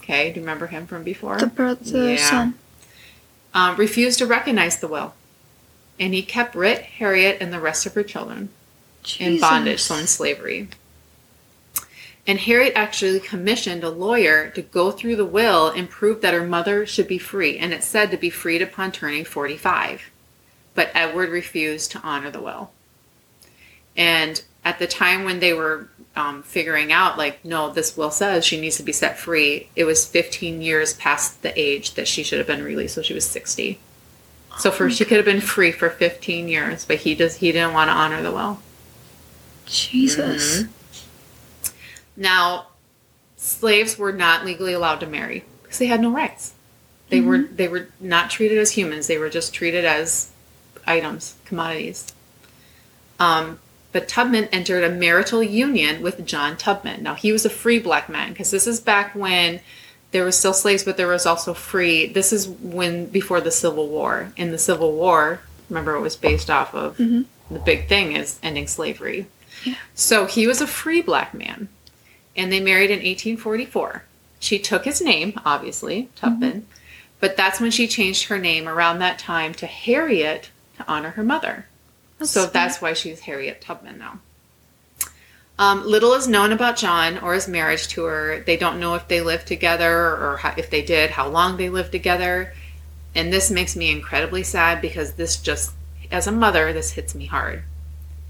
okay, 0.00 0.30
do 0.32 0.36
you 0.40 0.42
remember 0.42 0.66
him 0.68 0.86
from 0.86 1.02
before? 1.02 1.38
The 1.38 1.46
brother, 1.46 2.12
Yeah. 2.14 2.30
son. 2.30 2.54
um, 3.54 3.76
refused 3.76 4.18
to 4.18 4.26
recognize 4.26 4.78
the 4.78 4.88
will. 4.88 5.14
And 6.00 6.14
he 6.14 6.22
kept 6.22 6.54
Rit, 6.54 6.82
Harriet, 6.82 7.38
and 7.40 7.52
the 7.52 7.60
rest 7.60 7.86
of 7.86 7.94
her 7.94 8.02
children 8.02 8.48
in 9.18 9.38
bondage, 9.38 9.80
so 9.82 9.96
in 9.96 10.06
slavery. 10.06 10.68
And 12.26 12.38
Harriet 12.40 12.72
actually 12.76 13.18
commissioned 13.20 13.82
a 13.82 13.90
lawyer 13.90 14.48
to 14.50 14.62
go 14.62 14.90
through 14.92 15.16
the 15.16 15.24
will 15.24 15.68
and 15.68 15.90
prove 15.90 16.20
that 16.20 16.34
her 16.34 16.46
mother 16.46 16.86
should 16.86 17.08
be 17.08 17.18
free. 17.18 17.58
And 17.58 17.72
it 17.72 17.82
said 17.82 18.10
to 18.10 18.16
be 18.16 18.30
freed 18.30 18.62
upon 18.62 18.92
turning 18.92 19.24
45. 19.24 20.02
But 20.74 20.90
Edward 20.94 21.30
refused 21.30 21.90
to 21.92 22.00
honor 22.00 22.30
the 22.30 22.40
will. 22.40 22.70
And 23.96 24.42
at 24.64 24.78
the 24.78 24.86
time 24.86 25.24
when 25.24 25.40
they 25.40 25.52
were 25.52 25.88
um, 26.14 26.42
figuring 26.42 26.92
out, 26.92 27.18
like, 27.18 27.44
no, 27.44 27.72
this 27.72 27.96
will 27.96 28.10
says 28.10 28.44
she 28.44 28.60
needs 28.60 28.76
to 28.76 28.82
be 28.82 28.92
set 28.92 29.18
free, 29.18 29.68
it 29.74 29.84
was 29.84 30.06
15 30.06 30.62
years 30.62 30.94
past 30.94 31.42
the 31.42 31.58
age 31.58 31.94
that 31.94 32.06
she 32.06 32.22
should 32.22 32.38
have 32.38 32.46
been 32.46 32.62
released. 32.62 32.94
So 32.94 33.02
she 33.02 33.14
was 33.14 33.26
60. 33.26 33.78
So 34.58 34.70
for 34.70 34.90
she 34.90 35.04
could 35.04 35.16
have 35.16 35.24
been 35.24 35.40
free 35.40 35.72
for 35.72 35.88
15 35.88 36.46
years, 36.46 36.84
but 36.84 36.98
he 36.98 37.14
just 37.14 37.38
he 37.38 37.52
didn't 37.52 37.72
want 37.72 37.88
to 37.88 37.92
honor 37.92 38.22
the 38.22 38.30
will. 38.30 38.60
Jesus. 39.64 40.62
Mm-hmm. 40.62 41.72
Now, 42.18 42.66
slaves 43.36 43.96
were 43.96 44.12
not 44.12 44.44
legally 44.44 44.74
allowed 44.74 45.00
to 45.00 45.06
marry 45.06 45.44
because 45.62 45.78
they 45.78 45.86
had 45.86 46.00
no 46.00 46.10
rights. 46.10 46.54
They 47.08 47.20
were 47.20 47.42
they 47.42 47.68
were 47.68 47.88
not 48.00 48.30
treated 48.30 48.58
as 48.58 48.70
humans. 48.70 49.06
They 49.06 49.18
were 49.18 49.28
just 49.28 49.52
treated 49.52 49.84
as 49.84 50.30
items, 50.86 51.36
commodities. 51.44 52.12
Um, 53.18 53.58
but 53.92 54.08
Tubman 54.08 54.46
entered 54.46 54.84
a 54.84 54.90
marital 54.90 55.42
union 55.42 56.02
with 56.02 56.24
John 56.26 56.56
Tubman. 56.56 57.02
Now 57.02 57.14
he 57.14 57.30
was 57.30 57.44
a 57.44 57.50
free 57.50 57.78
black 57.78 58.08
man 58.08 58.30
because 58.30 58.50
this 58.50 58.66
is 58.66 58.80
back 58.80 59.14
when 59.14 59.60
there 60.12 60.24
was 60.24 60.36
still 60.36 60.54
slaves, 60.54 60.84
but 60.84 60.96
there 60.96 61.08
was 61.08 61.26
also 61.26 61.54
free. 61.54 62.06
This 62.06 62.32
is 62.32 62.48
when 62.48 63.06
before 63.06 63.40
the 63.40 63.50
Civil 63.50 63.88
War. 63.88 64.32
In 64.36 64.50
the 64.50 64.58
Civil 64.58 64.92
War, 64.92 65.40
remember 65.68 65.94
it 65.94 66.00
was 66.00 66.16
based 66.16 66.50
off 66.50 66.74
of 66.74 66.96
mm-hmm. 66.96 67.22
the 67.52 67.60
big 67.60 67.88
thing 67.88 68.16
is 68.16 68.38
ending 68.42 68.66
slavery. 68.66 69.26
Yeah. 69.64 69.74
So 69.94 70.26
he 70.26 70.46
was 70.46 70.60
a 70.60 70.66
free 70.66 71.02
black 71.02 71.34
man, 71.34 71.68
and 72.36 72.52
they 72.52 72.60
married 72.60 72.90
in 72.90 72.98
1844. 72.98 74.04
She 74.40 74.58
took 74.58 74.84
his 74.84 75.00
name, 75.00 75.38
obviously, 75.44 76.08
Tubman, 76.16 76.52
mm-hmm. 76.52 76.72
but 77.20 77.36
that's 77.36 77.60
when 77.60 77.70
she 77.70 77.86
changed 77.86 78.24
her 78.24 78.38
name 78.38 78.68
around 78.68 78.98
that 78.98 79.18
time 79.18 79.54
to 79.54 79.66
Harriet 79.66 80.50
to 80.76 80.84
honor 80.88 81.10
her 81.10 81.22
mother. 81.22 81.66
So 82.24 82.46
that's 82.46 82.80
why 82.80 82.92
she's 82.92 83.20
Harriet 83.20 83.60
Tubman 83.60 83.98
now. 83.98 84.20
Um, 85.58 85.86
little 85.86 86.14
is 86.14 86.26
known 86.26 86.52
about 86.52 86.76
John 86.76 87.18
or 87.18 87.34
his 87.34 87.46
marriage 87.46 87.88
to 87.88 88.04
her. 88.04 88.40
They 88.40 88.56
don't 88.56 88.80
know 88.80 88.94
if 88.94 89.06
they 89.08 89.20
lived 89.20 89.46
together 89.46 89.92
or 89.92 90.38
how, 90.38 90.54
if 90.56 90.70
they 90.70 90.82
did, 90.82 91.10
how 91.10 91.28
long 91.28 91.56
they 91.56 91.68
lived 91.68 91.92
together. 91.92 92.52
And 93.14 93.32
this 93.32 93.50
makes 93.50 93.76
me 93.76 93.90
incredibly 93.90 94.42
sad 94.42 94.80
because 94.80 95.14
this 95.14 95.36
just, 95.36 95.72
as 96.10 96.26
a 96.26 96.32
mother, 96.32 96.72
this 96.72 96.92
hits 96.92 97.14
me 97.14 97.26
hard. 97.26 97.62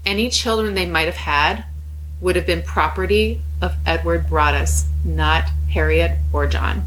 Any 0.05 0.29
children 0.29 0.73
they 0.73 0.85
might 0.85 1.05
have 1.05 1.15
had 1.15 1.65
would 2.19 2.35
have 2.35 2.45
been 2.45 2.61
property 2.61 3.41
of 3.61 3.75
Edward 3.85 4.27
Brodess, 4.27 4.85
not 5.03 5.45
Harriet 5.71 6.17
or 6.31 6.45
John, 6.45 6.85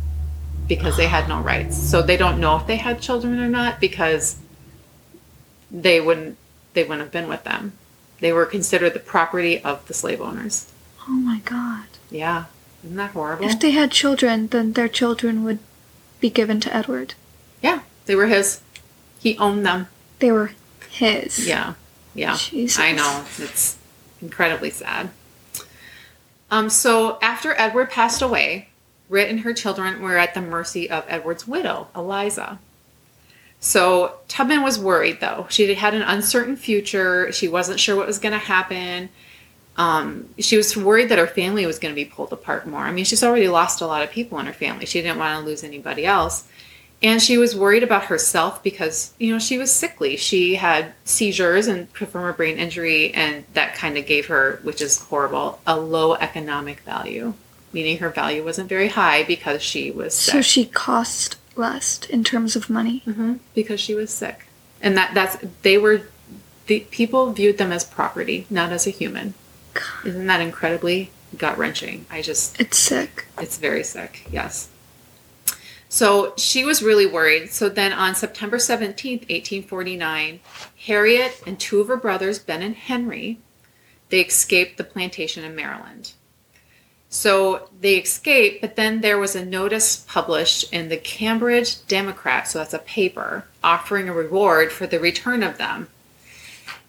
because 0.69 0.97
they 0.97 1.07
had 1.07 1.29
no 1.29 1.41
rights. 1.41 1.77
So 1.77 2.03
they 2.03 2.17
don't 2.17 2.41
know 2.41 2.57
if 2.57 2.67
they 2.67 2.77
had 2.77 3.01
children 3.01 3.41
or 3.41 3.49
not 3.49 3.81
because 3.81 4.37
they 5.71 6.01
wouldn't 6.01 6.39
they 6.76 6.85
wouldn't 6.85 7.00
have 7.00 7.11
been 7.11 7.28
with 7.28 7.42
them. 7.42 7.73
They 8.21 8.33
were 8.33 8.47
considered 8.47 8.95
the 8.95 9.00
property 9.00 9.61
of 9.64 9.85
the 9.88 9.95
slave 9.95 10.21
owners. 10.21 10.71
Oh 11.09 11.12
my 11.12 11.40
God. 11.45 11.87
Yeah, 12.11 12.45
isn't 12.85 12.97
that 12.97 13.11
horrible? 13.11 13.47
If 13.47 13.59
they 13.59 13.73
had 13.73 13.90
children, 13.90 14.47
then 14.49 14.75
their 14.75 14.88
children 14.88 15.42
would 15.42 15.59
be 16.21 16.30
given 16.30 16.61
to 16.61 16.75
Edward. 16.75 17.14
yeah, 17.61 17.80
they 18.04 18.14
were 18.14 18.26
his. 18.26 18.61
He 19.18 19.37
owned 19.38 19.66
them. 19.66 19.88
They 20.21 20.30
were 20.30 20.52
his. 20.90 21.47
Yeah, 21.47 21.75
yeah. 22.14 22.37
Jesus. 22.37 22.78
I 22.78 22.92
know 22.92 23.25
it's 23.38 23.76
incredibly 24.23 24.71
sad. 24.71 25.11
Um, 26.50 26.71
so 26.71 27.18
after 27.21 27.54
Edward 27.59 27.90
passed 27.90 28.23
away, 28.23 28.68
Rit 29.09 29.28
and 29.30 29.40
her 29.40 29.52
children 29.52 30.00
were 30.02 30.16
at 30.16 30.35
the 30.35 30.40
mercy 30.40 30.88
of 30.88 31.04
Edward's 31.09 31.49
widow, 31.49 31.88
Eliza. 31.95 32.59
So 33.66 34.12
Tubman 34.28 34.62
was 34.62 34.78
worried, 34.78 35.18
though. 35.18 35.49
She 35.50 35.75
had 35.75 35.92
an 35.92 36.02
uncertain 36.02 36.54
future. 36.54 37.32
She 37.32 37.49
wasn't 37.49 37.80
sure 37.80 37.96
what 37.96 38.06
was 38.06 38.20
going 38.20 38.32
to 38.32 38.38
happen. 38.38 39.08
Um, 39.76 40.28
she 40.38 40.56
was 40.56 40.76
worried 40.76 41.08
that 41.08 41.18
her 41.18 41.26
family 41.26 41.66
was 41.66 41.80
going 41.80 41.92
to 41.92 41.96
be 41.96 42.04
pulled 42.04 42.32
apart 42.32 42.68
more. 42.68 42.82
I 42.82 42.92
mean, 42.92 43.04
she's 43.04 43.25
already 43.25 43.49
lost 43.49 43.80
a 43.80 43.87
lot 43.88 44.04
of 44.04 44.12
people 44.12 44.38
in 44.38 44.46
her 44.46 44.52
family. 44.52 44.87
She 44.87 45.02
didn't 45.02 45.18
want 45.18 45.40
to 45.40 45.44
lose 45.44 45.64
anybody 45.64 46.06
else. 46.06 46.46
And 47.02 47.20
she 47.20 47.38
was 47.38 47.56
worried 47.56 47.82
about 47.82 48.04
herself 48.04 48.62
because, 48.62 49.12
you 49.18 49.32
know, 49.32 49.40
she 49.40 49.58
was 49.58 49.73
sickly. 49.73 50.16
She 50.16 50.54
had 50.54 50.92
seizures 51.04 51.66
and 51.66 51.88
from 51.90 52.25
a 52.25 52.32
brain 52.32 52.58
injury, 52.58 53.12
and 53.14 53.44
that 53.54 53.75
kind 53.75 53.99
of 53.99 54.06
gave 54.06 54.26
her, 54.26 54.61
which 54.62 54.80
is 54.80 55.00
horrible, 55.00 55.58
a 55.66 55.76
low 55.76 56.14
economic 56.14 56.78
value, 56.82 57.35
meaning 57.73 57.99
her 57.99 58.11
value 58.11 58.44
wasn't 58.44 58.68
very 58.68 58.88
high 58.88 59.25
because 59.25 59.61
she 59.61 59.90
was 59.90 60.14
sick. 60.14 60.35
So 60.35 60.40
she 60.40 60.66
cost 60.66 61.37
less 61.59 62.01
in 62.09 62.25
terms 62.25 62.57
of 62.57 62.69
money. 62.71 62.99
hmm 63.05 63.35
because 63.55 63.81
she 63.81 63.95
was 63.95 64.11
sick, 64.11 64.47
and 64.81 64.97
that 64.97 65.13
that's 65.15 65.37
they 65.63 65.79
were 65.79 66.03
the 66.67 66.81
people 66.91 67.33
viewed 67.33 67.59
them 67.59 67.73
as 67.73 67.85
property, 67.85 68.47
not 68.51 68.73
as 68.73 68.87
a 68.87 68.91
human. 68.91 69.35
Isn't 70.05 70.27
that 70.27 70.41
incredibly 70.41 71.11
gut 71.37 71.57
wrenching? 71.59 72.07
I 72.11 72.23
just 72.23 72.59
It's 72.61 72.79
sick. 72.79 73.27
it's 73.39 73.59
very 73.59 73.85
sick, 73.85 74.27
yes. 74.31 74.69
So 75.89 76.35
she 76.37 76.65
was 76.65 76.83
really 76.83 77.07
worried. 77.07 77.51
So 77.53 77.69
then 77.69 77.93
on 77.93 78.15
September 78.15 78.57
17th, 78.57 79.21
1849, 79.31 80.41
Harriet 80.87 81.41
and 81.47 81.59
two 81.61 81.81
of 81.81 81.89
her 81.89 81.97
brothers, 81.97 82.39
Ben 82.41 82.63
and 82.63 82.75
Henry, 82.75 83.39
they 84.09 84.21
escaped 84.21 84.77
the 84.79 84.85
plantation 84.85 85.45
in 85.45 85.55
Maryland. 85.55 86.13
So 87.09 87.69
they 87.81 87.97
escaped, 87.97 88.61
but 88.61 88.77
then 88.77 89.01
there 89.01 89.19
was 89.19 89.37
a 89.37 89.45
notice 89.45 90.05
published 90.09 90.73
in 90.73 90.89
the 90.89 90.97
Cambridge 90.97 91.87
Democrat, 91.87 92.49
so 92.49 92.59
that's 92.59 92.75
a 92.75 92.79
paper, 92.79 93.45
offering 93.63 94.09
a 94.09 94.13
reward 94.13 94.73
for 94.73 94.87
the 94.87 95.01
return 95.01 95.43
of 95.43 95.57
them. 95.57 95.89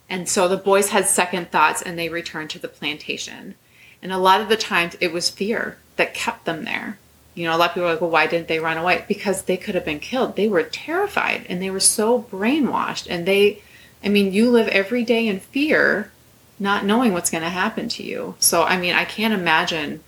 And 0.10 0.28
so 0.28 0.48
the 0.48 0.58
boys 0.58 0.90
had 0.90 1.06
second 1.06 1.52
thoughts 1.52 1.82
and 1.82 1.98
they 1.98 2.10
returned 2.10 2.50
to 2.52 2.60
the 2.60 2.68
plantation. 2.68 3.56
And 4.02 4.12
a 4.12 4.18
lot 4.18 4.42
of 4.42 4.50
the 4.50 4.58
times 4.58 4.96
it 5.00 5.12
was 5.12 5.30
fear 5.30 5.78
that 5.98 6.14
kept 6.14 6.46
them 6.46 6.64
there. 6.66 6.98
You 7.36 7.46
know, 7.46 7.56
a 7.56 7.58
lot 7.58 7.70
of 7.70 7.74
people 7.76 7.88
are 7.88 7.92
like, 7.92 8.02
well, 8.02 8.10
why 8.10 8.26
didn't 8.26 8.48
they 8.48 8.60
run 8.60 8.78
away? 8.78 9.06
Because 9.08 9.44
they 9.44 9.58
could 9.58 9.76
have 9.76 9.86
been 9.86 10.00
killed. 10.00 10.36
They 10.36 10.48
were 10.48 10.64
terrified 10.64 11.46
and 11.50 11.62
they 11.62 11.70
were 11.70 11.80
so 11.80 12.24
brainwashed. 12.24 13.08
And 13.10 13.26
they, 13.26 13.62
I 14.04 14.10
mean, 14.10 14.34
you 14.34 14.50
live 14.50 14.68
every 14.70 15.04
day 15.04 15.28
in 15.28 15.40
fear, 15.40 16.12
not 16.60 16.86
knowing 16.86 17.14
what's 17.14 17.30
going 17.30 17.44
to 17.44 17.50
happen 17.50 17.90
to 17.90 18.04
you. 18.04 18.36
So, 18.40 18.64
I 18.64 18.78
mean, 18.78 18.96
I 18.96 19.06
can't 19.06 19.34
imagine 19.34 20.02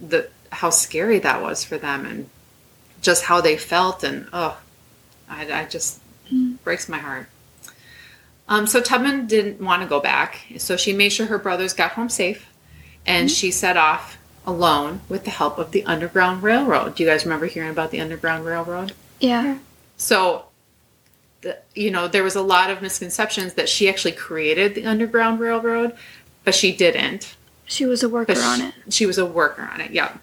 the 0.00 0.28
how 0.50 0.70
scary 0.70 1.18
that 1.18 1.42
was 1.42 1.64
for 1.64 1.78
them 1.78 2.06
and 2.06 2.28
just 3.00 3.24
how 3.24 3.40
they 3.40 3.56
felt. 3.56 4.02
And 4.02 4.28
oh, 4.32 4.58
I, 5.28 5.60
I 5.62 5.64
just 5.64 6.00
breaks 6.64 6.88
my 6.88 6.98
heart. 6.98 7.28
Um, 8.48 8.66
so 8.66 8.80
Tubman 8.80 9.26
didn't 9.26 9.60
want 9.60 9.82
to 9.82 9.88
go 9.88 10.00
back, 10.00 10.40
so 10.56 10.76
she 10.76 10.94
made 10.94 11.10
sure 11.10 11.26
her 11.26 11.38
brothers 11.38 11.74
got 11.74 11.92
home 11.92 12.08
safe, 12.08 12.50
and 13.04 13.30
she 13.30 13.50
set 13.50 13.76
off 13.76 14.16
alone 14.46 15.02
with 15.08 15.24
the 15.24 15.30
help 15.30 15.58
of 15.58 15.72
the 15.72 15.84
Underground 15.84 16.42
Railroad. 16.42 16.94
Do 16.94 17.02
you 17.02 17.08
guys 17.08 17.26
remember 17.26 17.44
hearing 17.44 17.70
about 17.70 17.90
the 17.90 18.00
Underground 18.00 18.46
Railroad? 18.46 18.92
Yeah. 19.20 19.58
So 19.98 20.46
the, 21.42 21.58
you 21.74 21.90
know, 21.90 22.08
there 22.08 22.22
was 22.22 22.36
a 22.36 22.42
lot 22.42 22.70
of 22.70 22.80
misconceptions 22.80 23.54
that 23.54 23.68
she 23.68 23.88
actually 23.88 24.12
created 24.12 24.74
the 24.74 24.86
Underground 24.86 25.40
Railroad, 25.40 25.94
but 26.44 26.54
she 26.54 26.74
didn't. 26.74 27.36
She 27.68 27.84
was 27.86 28.02
a 28.02 28.08
worker 28.08 28.34
But 28.34 28.42
on 28.42 28.60
it. 28.62 28.74
She 28.90 29.06
was 29.06 29.18
a 29.18 29.24
worker 29.26 29.62
on 29.72 29.80
it, 29.80 29.90
yeah. 29.92 30.16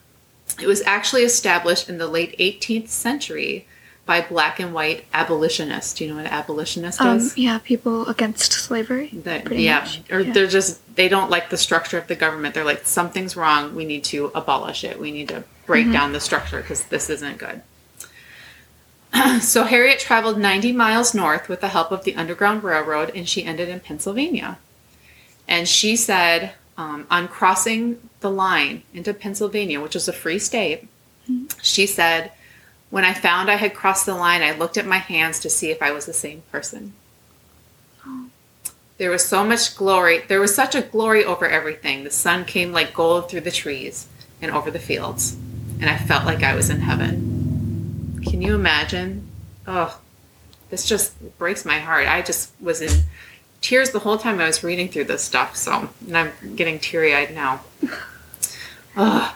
It 0.60 0.66
was 0.66 0.82
actually 0.82 1.22
established 1.22 1.88
in 1.88 1.98
the 1.98 2.06
late 2.06 2.36
18th 2.38 2.88
century 2.88 3.66
by 4.04 4.20
black 4.20 4.60
and 4.60 4.72
white 4.72 5.04
abolitionists. 5.12 5.94
Do 5.94 6.04
you 6.04 6.10
know 6.10 6.16
what 6.22 6.26
abolitionist 6.30 7.00
Um, 7.00 7.16
is? 7.18 7.36
yeah, 7.36 7.58
people 7.58 8.06
against 8.08 8.52
slavery. 8.52 9.10
That, 9.12 9.50
yeah, 9.52 9.80
much, 9.80 10.02
or 10.10 10.20
yeah. 10.20 10.32
they're 10.32 10.46
just 10.46 10.80
they 10.96 11.08
don't 11.08 11.28
like 11.30 11.50
the 11.50 11.56
structure 11.56 11.98
of 11.98 12.06
the 12.06 12.14
government. 12.14 12.54
They're 12.54 12.64
like 12.64 12.86
something's 12.86 13.36
wrong. 13.36 13.74
We 13.74 13.84
need 13.84 14.04
to 14.04 14.30
abolish 14.34 14.84
it. 14.84 14.98
We 15.00 15.10
need 15.10 15.28
to 15.28 15.42
break 15.66 15.84
Mm-hmm. 15.86 15.92
down 15.92 16.12
the 16.12 16.20
structure 16.20 16.60
because 16.62 16.84
this 16.84 17.10
isn't 17.10 17.38
good. 17.38 17.62
so 19.40 19.64
Harriet 19.64 19.98
traveled 19.98 20.38
90 20.38 20.72
miles 20.72 21.14
north 21.14 21.48
with 21.48 21.60
the 21.60 21.68
help 21.68 21.90
of 21.90 22.04
the 22.04 22.14
Underground 22.14 22.62
Railroad, 22.62 23.10
and 23.14 23.28
she 23.28 23.44
ended 23.44 23.68
in 23.68 23.80
Pennsylvania. 23.80 24.58
And 25.48 25.68
she 25.68 25.96
said, 25.96 26.52
um, 26.76 27.06
on 27.10 27.28
crossing 27.28 28.08
the 28.20 28.30
line 28.30 28.82
into 28.92 29.14
Pennsylvania, 29.14 29.80
which 29.80 29.94
was 29.94 30.08
a 30.08 30.12
free 30.12 30.38
state, 30.38 30.88
she 31.62 31.86
said, 31.86 32.32
when 32.90 33.04
I 33.04 33.14
found 33.14 33.50
I 33.50 33.56
had 33.56 33.74
crossed 33.74 34.06
the 34.06 34.14
line, 34.14 34.42
I 34.42 34.52
looked 34.52 34.76
at 34.76 34.86
my 34.86 34.98
hands 34.98 35.40
to 35.40 35.50
see 35.50 35.70
if 35.70 35.82
I 35.82 35.90
was 35.90 36.06
the 36.06 36.12
same 36.12 36.42
person. 36.52 36.94
There 38.98 39.10
was 39.10 39.26
so 39.26 39.44
much 39.44 39.76
glory. 39.76 40.22
There 40.26 40.40
was 40.40 40.54
such 40.54 40.74
a 40.74 40.80
glory 40.80 41.22
over 41.22 41.46
everything. 41.46 42.04
The 42.04 42.10
sun 42.10 42.46
came 42.46 42.72
like 42.72 42.94
gold 42.94 43.28
through 43.28 43.42
the 43.42 43.50
trees 43.50 44.06
and 44.40 44.50
over 44.50 44.70
the 44.70 44.78
fields. 44.78 45.36
And 45.78 45.90
I 45.90 45.98
felt 45.98 46.24
like 46.24 46.42
I 46.42 46.54
was 46.54 46.70
in 46.70 46.80
heaven. 46.80 48.22
Can 48.24 48.40
you 48.40 48.54
imagine? 48.54 49.28
Oh, 49.66 50.00
this 50.70 50.88
just 50.88 51.12
breaks 51.36 51.66
my 51.66 51.78
heart. 51.78 52.08
I 52.08 52.22
just 52.22 52.52
was 52.58 52.80
in 52.80 53.02
tears 53.60 53.90
the 53.90 53.98
whole 54.00 54.18
time 54.18 54.40
I 54.40 54.46
was 54.46 54.62
reading 54.62 54.88
through 54.88 55.04
this 55.04 55.22
stuff. 55.22 55.56
So, 55.56 55.88
and 56.06 56.16
I'm 56.16 56.32
getting 56.56 56.78
teary 56.78 57.14
eyed 57.14 57.34
now. 57.34 57.60
Ugh. 58.96 59.34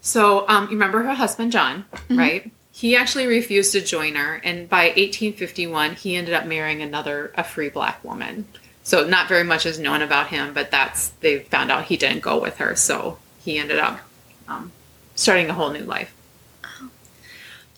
So, 0.00 0.48
um, 0.48 0.64
you 0.64 0.70
remember 0.70 1.02
her 1.02 1.14
husband, 1.14 1.52
John, 1.52 1.84
right? 2.10 2.50
He 2.70 2.94
actually 2.94 3.26
refused 3.26 3.72
to 3.72 3.80
join 3.80 4.14
her. 4.14 4.36
And 4.44 4.68
by 4.68 4.88
1851, 4.88 5.96
he 5.96 6.14
ended 6.14 6.34
up 6.34 6.46
marrying 6.46 6.82
another, 6.82 7.32
a 7.34 7.42
free 7.42 7.70
black 7.70 8.04
woman. 8.04 8.46
So 8.86 9.04
not 9.04 9.28
very 9.28 9.42
much 9.42 9.66
is 9.66 9.80
known 9.80 10.00
about 10.00 10.28
him, 10.28 10.54
but 10.54 10.70
that's 10.70 11.08
they 11.20 11.40
found 11.40 11.72
out 11.72 11.86
he 11.86 11.96
didn't 11.96 12.20
go 12.22 12.40
with 12.40 12.58
her, 12.58 12.76
so 12.76 13.18
he 13.40 13.58
ended 13.58 13.80
up 13.80 13.98
um, 14.46 14.70
starting 15.16 15.50
a 15.50 15.54
whole 15.54 15.70
new 15.70 15.80
life. 15.80 16.14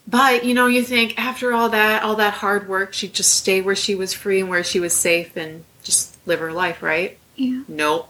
But 0.09 0.43
you 0.43 0.53
know, 0.53 0.67
you 0.67 0.83
think 0.83 1.19
after 1.19 1.53
all 1.53 1.69
that, 1.69 2.01
all 2.03 2.15
that 2.15 2.35
hard 2.35 2.67
work, 2.67 2.93
she'd 2.93 3.13
just 3.13 3.33
stay 3.33 3.61
where 3.61 3.75
she 3.75 3.93
was 3.93 4.13
free 4.13 4.39
and 4.39 4.49
where 4.49 4.63
she 4.63 4.79
was 4.79 4.93
safe 4.93 5.35
and 5.37 5.65
just 5.83 6.17
live 6.25 6.39
her 6.39 6.51
life, 6.51 6.81
right? 6.81 7.17
Yeah. 7.35 7.63
Nope, 7.67 8.09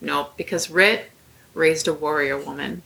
nope. 0.00 0.36
Because 0.36 0.70
Rit 0.70 1.10
raised 1.52 1.86
a 1.86 1.92
warrior 1.92 2.38
woman. 2.38 2.82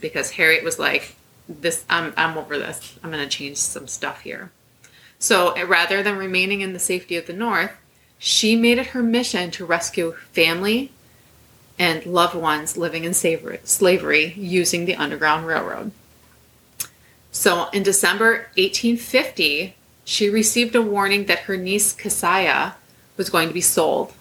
Because 0.00 0.32
Harriet 0.32 0.64
was 0.64 0.78
like, 0.78 1.14
"This, 1.48 1.84
I'm, 1.88 2.12
I'm 2.16 2.36
over 2.36 2.58
this. 2.58 2.98
I'm 3.02 3.10
going 3.10 3.22
to 3.22 3.36
change 3.36 3.58
some 3.58 3.86
stuff 3.86 4.22
here." 4.22 4.50
So 5.18 5.56
uh, 5.56 5.64
rather 5.66 6.02
than 6.02 6.16
remaining 6.16 6.60
in 6.60 6.72
the 6.72 6.78
safety 6.78 7.16
of 7.16 7.26
the 7.26 7.32
North, 7.32 7.72
she 8.18 8.56
made 8.56 8.78
it 8.78 8.88
her 8.88 9.02
mission 9.02 9.50
to 9.52 9.64
rescue 9.64 10.14
family 10.32 10.90
and 11.78 12.04
loved 12.06 12.34
ones 12.34 12.76
living 12.76 13.04
in 13.04 13.14
slavery, 13.14 13.60
slavery 13.64 14.34
using 14.36 14.84
the 14.84 14.96
Underground 14.96 15.46
Railroad. 15.46 15.92
So 17.38 17.68
in 17.68 17.84
December 17.84 18.48
1850, 18.56 19.76
she 20.04 20.28
received 20.28 20.74
a 20.74 20.82
warning 20.82 21.26
that 21.26 21.46
her 21.46 21.56
niece 21.56 21.92
Keziah 21.92 22.74
was 23.16 23.30
going 23.30 23.46
to 23.46 23.54
be 23.54 23.60
sold. 23.60 24.12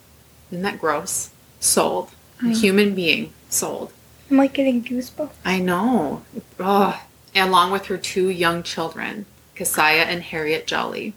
Isn't 0.51 0.61
that 0.61 0.79
gross? 0.79 1.31
Sold. 1.59 2.11
A 2.41 2.43
mm. 2.43 2.61
human 2.61 2.93
being 2.93 3.33
sold. 3.49 3.91
I'm 4.29 4.37
like 4.37 4.53
getting 4.53 4.83
goosebumps. 4.83 5.31
I 5.43 5.57
know. 5.57 6.21
Ugh. 6.59 6.95
Along 7.35 7.71
with 7.71 7.87
her 7.87 7.97
two 7.97 8.29
young 8.29 8.61
children, 8.61 9.25
Keziah 9.55 10.03
and 10.03 10.21
Harriet 10.21 10.67
Jolly. 10.67 11.15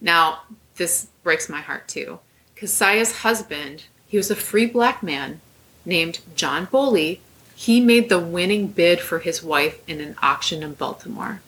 Now, 0.00 0.44
this 0.76 1.08
breaks 1.22 1.50
my 1.50 1.60
heart 1.60 1.86
too. 1.86 2.20
Keziah's 2.56 3.18
husband, 3.18 3.84
he 4.08 4.16
was 4.16 4.30
a 4.30 4.36
free 4.36 4.64
black 4.64 5.02
man 5.02 5.42
named 5.84 6.20
John 6.34 6.66
Bowley. 6.72 7.20
He 7.60 7.78
made 7.78 8.08
the 8.08 8.18
winning 8.18 8.68
bid 8.68 9.00
for 9.00 9.18
his 9.18 9.42
wife 9.42 9.86
in 9.86 10.00
an 10.00 10.16
auction 10.22 10.62
in 10.62 10.72
Baltimore. 10.72 11.42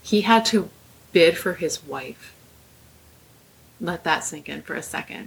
He 0.00 0.20
had 0.20 0.44
to 0.46 0.70
bid 1.10 1.36
for 1.36 1.54
his 1.54 1.82
wife. 1.82 2.32
Let 3.80 4.04
that 4.04 4.22
sink 4.22 4.48
in 4.48 4.62
for 4.62 4.74
a 4.74 4.82
second. 4.82 5.26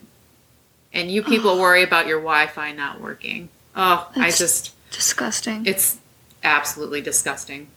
And 0.93 1.11
you 1.11 1.21
people 1.21 1.59
worry 1.59 1.83
about 1.83 2.07
your 2.07 2.19
Wi 2.19 2.47
Fi 2.47 2.71
not 2.71 3.01
working. 3.01 3.49
Oh, 3.75 4.09
I 4.15 4.31
just. 4.31 4.73
Disgusting. 4.91 5.65
It's 5.65 5.97
absolutely 6.41 7.01
disgusting. 7.01 7.67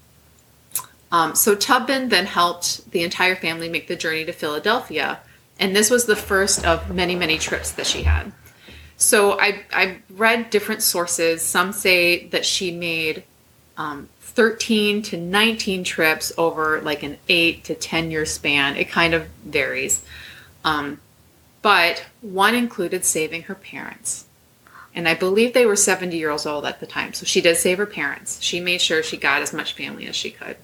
Um, 1.11 1.35
so 1.35 1.57
Tubman 1.57 2.11
then 2.11 2.27
helped 2.27 2.93
the 2.93 3.03
entire 3.03 3.35
family 3.35 3.69
make 3.69 3.89
the 3.89 3.97
journey 3.97 4.25
to 4.25 4.33
Philadelphia, 4.33 5.19
and 5.59 5.75
this 5.75 5.91
was 5.91 6.07
the 6.07 6.15
first 6.15 6.65
of 6.65 6.95
many, 6.95 7.17
many 7.17 7.39
trips 7.39 7.73
that 7.73 7.89
she 7.89 8.05
had. 8.05 8.31
So 8.97 9.39
I 9.39 9.65
I 9.73 9.99
read 10.11 10.51
different 10.51 10.83
sources. 10.83 11.43
Some 11.43 11.73
say 11.73 12.27
that 12.29 12.45
she 12.45 12.71
made 12.71 13.25
um, 13.77 14.09
13 14.21 15.03
to 15.03 15.17
19 15.17 15.85
trips 15.85 16.33
over 16.37 16.81
like 16.81 17.03
an 17.03 17.19
eight 17.29 17.65
to 17.65 17.75
10 17.75 18.11
year 18.11 18.27
span. 18.27 18.77
It 18.77 18.89
kind 18.89 19.15
of 19.15 19.29
varies. 19.45 20.05
Um, 20.65 21.01
but 21.63 22.05
one 22.21 22.55
included 22.55 23.05
saving 23.05 23.45
her 23.45 23.55
parents. 23.55 24.27
And 24.95 25.09
I 25.09 25.15
believe 25.15 25.55
they 25.55 25.67
were 25.67 25.77
70 25.77 26.17
years 26.17 26.47
old 26.47 26.65
at 26.65 26.79
the 26.79 26.87
time. 26.87 27.15
So 27.15 27.27
she 27.27 27.41
did 27.41 27.57
save 27.57 27.79
her 27.79 27.87
parents. 27.87 28.41
She 28.41 28.61
made 28.61 28.81
sure 28.81 29.03
she 29.03 29.17
got 29.17 29.43
as 29.43 29.53
much 29.53 29.73
family 29.73 30.07
as 30.07 30.15
she 30.15 30.31
could. 30.31 30.57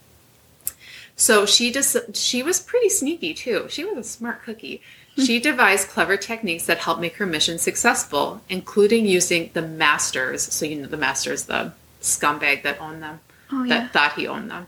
So 1.16 1.46
she 1.46 1.70
just 1.70 2.16
she 2.16 2.42
was 2.42 2.60
pretty 2.60 2.88
sneaky 2.88 3.34
too. 3.34 3.66
She 3.68 3.84
was 3.84 3.98
a 3.98 4.08
smart 4.08 4.42
cookie. 4.42 4.82
She 5.24 5.40
devised 5.40 5.88
clever 5.88 6.16
techniques 6.16 6.66
that 6.66 6.78
helped 6.78 7.00
make 7.00 7.16
her 7.16 7.26
mission 7.26 7.58
successful, 7.58 8.40
including 8.48 9.06
using 9.06 9.50
the 9.52 9.62
masters. 9.62 10.42
So 10.42 10.66
you 10.66 10.76
know 10.76 10.88
the 10.88 10.96
masters, 10.96 11.44
the 11.44 11.72
scumbag 12.00 12.62
that 12.62 12.80
owned 12.80 13.02
them, 13.02 13.20
oh 13.52 13.66
that 13.66 13.82
yeah. 13.82 13.88
thought 13.88 14.14
he 14.14 14.26
owned 14.26 14.50
them. 14.50 14.66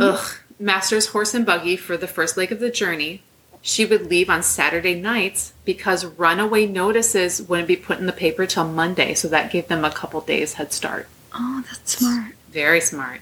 Ugh. 0.00 0.36
Master's 0.58 1.08
horse 1.08 1.34
and 1.34 1.46
buggy 1.46 1.76
for 1.76 1.96
the 1.96 2.06
first 2.06 2.36
leg 2.36 2.52
of 2.52 2.60
the 2.60 2.70
journey. 2.70 3.22
She 3.62 3.84
would 3.84 4.06
leave 4.06 4.30
on 4.30 4.42
Saturday 4.42 4.94
nights 4.94 5.52
because 5.64 6.04
runaway 6.04 6.66
notices 6.66 7.42
wouldn't 7.42 7.68
be 7.68 7.76
put 7.76 7.98
in 7.98 8.06
the 8.06 8.12
paper 8.12 8.46
till 8.46 8.66
Monday, 8.66 9.14
so 9.14 9.28
that 9.28 9.50
gave 9.50 9.68
them 9.68 9.84
a 9.84 9.90
couple 9.90 10.20
days 10.22 10.54
head 10.54 10.72
start. 10.72 11.08
Oh, 11.34 11.62
that's 11.66 11.98
smart. 11.98 12.32
Very 12.50 12.80
smart. 12.80 13.20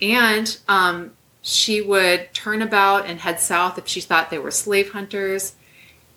And 0.00 0.56
um, 0.68 1.12
she 1.42 1.80
would 1.80 2.32
turn 2.32 2.62
about 2.62 3.06
and 3.06 3.20
head 3.20 3.40
south 3.40 3.78
if 3.78 3.88
she 3.88 4.00
thought 4.00 4.30
they 4.30 4.38
were 4.38 4.50
slave 4.50 4.92
hunters. 4.92 5.54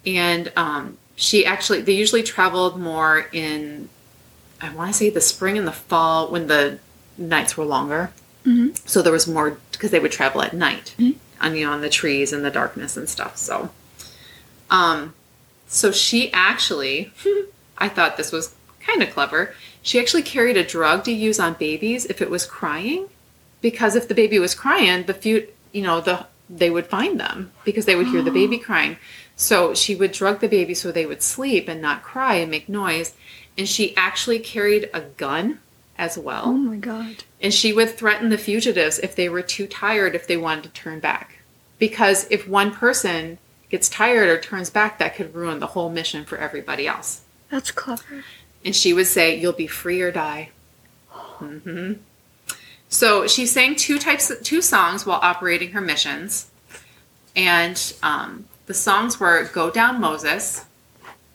And 0.05 0.51
um, 0.55 0.97
she 1.15 1.45
actually, 1.45 1.81
they 1.81 1.93
usually 1.93 2.23
traveled 2.23 2.79
more 2.79 3.27
in, 3.31 3.89
I 4.59 4.73
want 4.73 4.91
to 4.91 4.97
say 4.97 5.09
the 5.09 5.21
spring 5.21 5.57
and 5.57 5.67
the 5.67 5.71
fall 5.71 6.29
when 6.31 6.47
the 6.47 6.79
nights 7.17 7.55
were 7.57 7.65
longer. 7.65 8.11
Mhm. 8.45 8.77
So 8.87 9.01
there 9.01 9.13
was 9.13 9.27
more, 9.27 9.57
because 9.71 9.91
they 9.91 9.99
would 9.99 10.11
travel 10.11 10.41
at 10.41 10.53
night 10.53 10.95
on, 11.39 11.55
you 11.55 11.65
know, 11.65 11.71
on 11.73 11.81
the 11.81 11.89
trees 11.89 12.33
and 12.33 12.43
the 12.43 12.49
darkness 12.49 12.97
and 12.97 13.07
stuff. 13.07 13.37
So, 13.37 13.69
um, 14.69 15.13
so 15.67 15.91
she 15.91 16.31
actually, 16.33 17.11
I 17.77 17.89
thought 17.89 18.17
this 18.17 18.31
was 18.31 18.53
kind 18.79 19.03
of 19.03 19.11
clever. 19.11 19.53
She 19.83 19.99
actually 19.99 20.23
carried 20.23 20.57
a 20.57 20.63
drug 20.63 21.03
to 21.05 21.11
use 21.11 21.39
on 21.39 21.53
babies 21.53 22.05
if 22.05 22.21
it 22.21 22.29
was 22.29 22.45
crying, 22.45 23.07
because 23.61 23.95
if 23.95 24.07
the 24.07 24.15
baby 24.15 24.39
was 24.39 24.55
crying, 24.55 25.03
the 25.03 25.13
few, 25.13 25.47
you 25.71 25.83
know, 25.83 26.01
the 26.01 26.25
they 26.53 26.69
would 26.69 26.85
find 26.87 27.17
them 27.17 27.49
because 27.63 27.85
they 27.85 27.95
would 27.95 28.07
hear 28.07 28.21
the 28.21 28.31
baby 28.41 28.57
crying. 28.57 28.97
So 29.41 29.73
she 29.73 29.95
would 29.95 30.11
drug 30.11 30.39
the 30.39 30.47
baby 30.47 30.75
so 30.75 30.91
they 30.91 31.07
would 31.07 31.23
sleep 31.23 31.67
and 31.67 31.81
not 31.81 32.03
cry 32.03 32.35
and 32.35 32.51
make 32.51 32.69
noise. 32.69 33.13
And 33.57 33.67
she 33.67 33.97
actually 33.97 34.37
carried 34.37 34.87
a 34.93 35.01
gun 35.01 35.61
as 35.97 36.15
well. 36.15 36.43
Oh 36.45 36.53
my 36.53 36.75
god. 36.75 37.23
And 37.41 37.51
she 37.51 37.73
would 37.73 37.89
threaten 37.89 38.29
the 38.29 38.37
fugitives 38.37 38.99
if 38.99 39.15
they 39.15 39.29
were 39.29 39.41
too 39.41 39.65
tired 39.65 40.13
if 40.13 40.27
they 40.27 40.37
wanted 40.37 40.65
to 40.65 40.69
turn 40.69 40.99
back. 40.99 41.39
Because 41.79 42.27
if 42.29 42.47
one 42.47 42.71
person 42.71 43.39
gets 43.71 43.89
tired 43.89 44.29
or 44.29 44.39
turns 44.39 44.69
back, 44.69 44.99
that 44.99 45.15
could 45.15 45.33
ruin 45.33 45.59
the 45.59 45.67
whole 45.73 45.89
mission 45.89 46.23
for 46.23 46.37
everybody 46.37 46.87
else. 46.87 47.21
That's 47.49 47.71
clever. 47.71 48.23
And 48.63 48.75
she 48.75 48.93
would 48.93 49.07
say, 49.07 49.39
You'll 49.39 49.53
be 49.53 49.65
free 49.65 50.03
or 50.03 50.11
die. 50.11 50.51
Mm-hmm. 51.11 51.93
So 52.89 53.25
she 53.25 53.47
sang 53.47 53.75
two 53.75 53.97
types, 53.97 54.31
two 54.43 54.61
songs 54.61 55.03
while 55.03 55.19
operating 55.23 55.71
her 55.71 55.81
missions. 55.81 56.51
And 57.35 57.93
um, 58.03 58.45
the 58.71 58.75
songs 58.75 59.19
were 59.19 59.43
Go 59.43 59.69
Down 59.69 59.99
Moses 59.99 60.63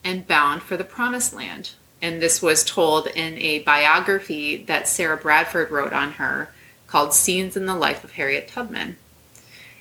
and 0.03 0.27
Bound 0.27 0.63
for 0.63 0.79
the 0.79 0.85
Promised 0.85 1.35
Land. 1.35 1.73
And 2.01 2.23
this 2.23 2.41
was 2.41 2.65
told 2.65 3.09
in 3.09 3.37
a 3.37 3.59
biography 3.59 4.57
that 4.65 4.89
Sarah 4.89 5.19
Bradford 5.19 5.71
wrote 5.71 5.93
on 5.93 6.13
her 6.13 6.49
called 6.87 7.13
Scenes 7.13 7.55
in 7.55 7.67
the 7.67 7.75
Life 7.75 8.05
of 8.05 8.13
Harriet 8.13 8.49
Tubman. 8.49 8.97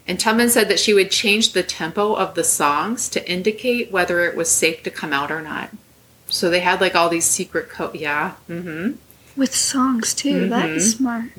And 0.06 0.20
Tubman 0.20 0.50
said 0.50 0.68
that 0.68 0.82
she 0.82 0.94
would 0.94 1.12
change 1.12 1.54
the 1.54 1.63
tempo 1.63 2.13
of 2.15 2.36
the 2.36 2.44
songs 2.44 3.08
to 3.08 3.26
indicate 3.26 3.89
whether 3.89 4.26
it 4.26 4.36
was 4.36 4.52
safe 4.52 4.84
to 4.84 4.91
come 4.91 5.13
out 5.13 5.32
or 5.32 5.41
not. 5.41 5.70
So 6.28 6.50
they 6.50 6.60
had 6.60 6.82
like 6.82 6.94
all 6.94 7.08
these 7.08 7.24
secret 7.24 7.70
code. 7.70 7.96
Yeah. 7.96 8.34
Mm-hmm. 8.50 8.96
With 9.39 9.56
songs 9.56 10.13
too. 10.13 10.50
That 10.50 10.72
is 10.72 10.91
smart. 10.91 11.34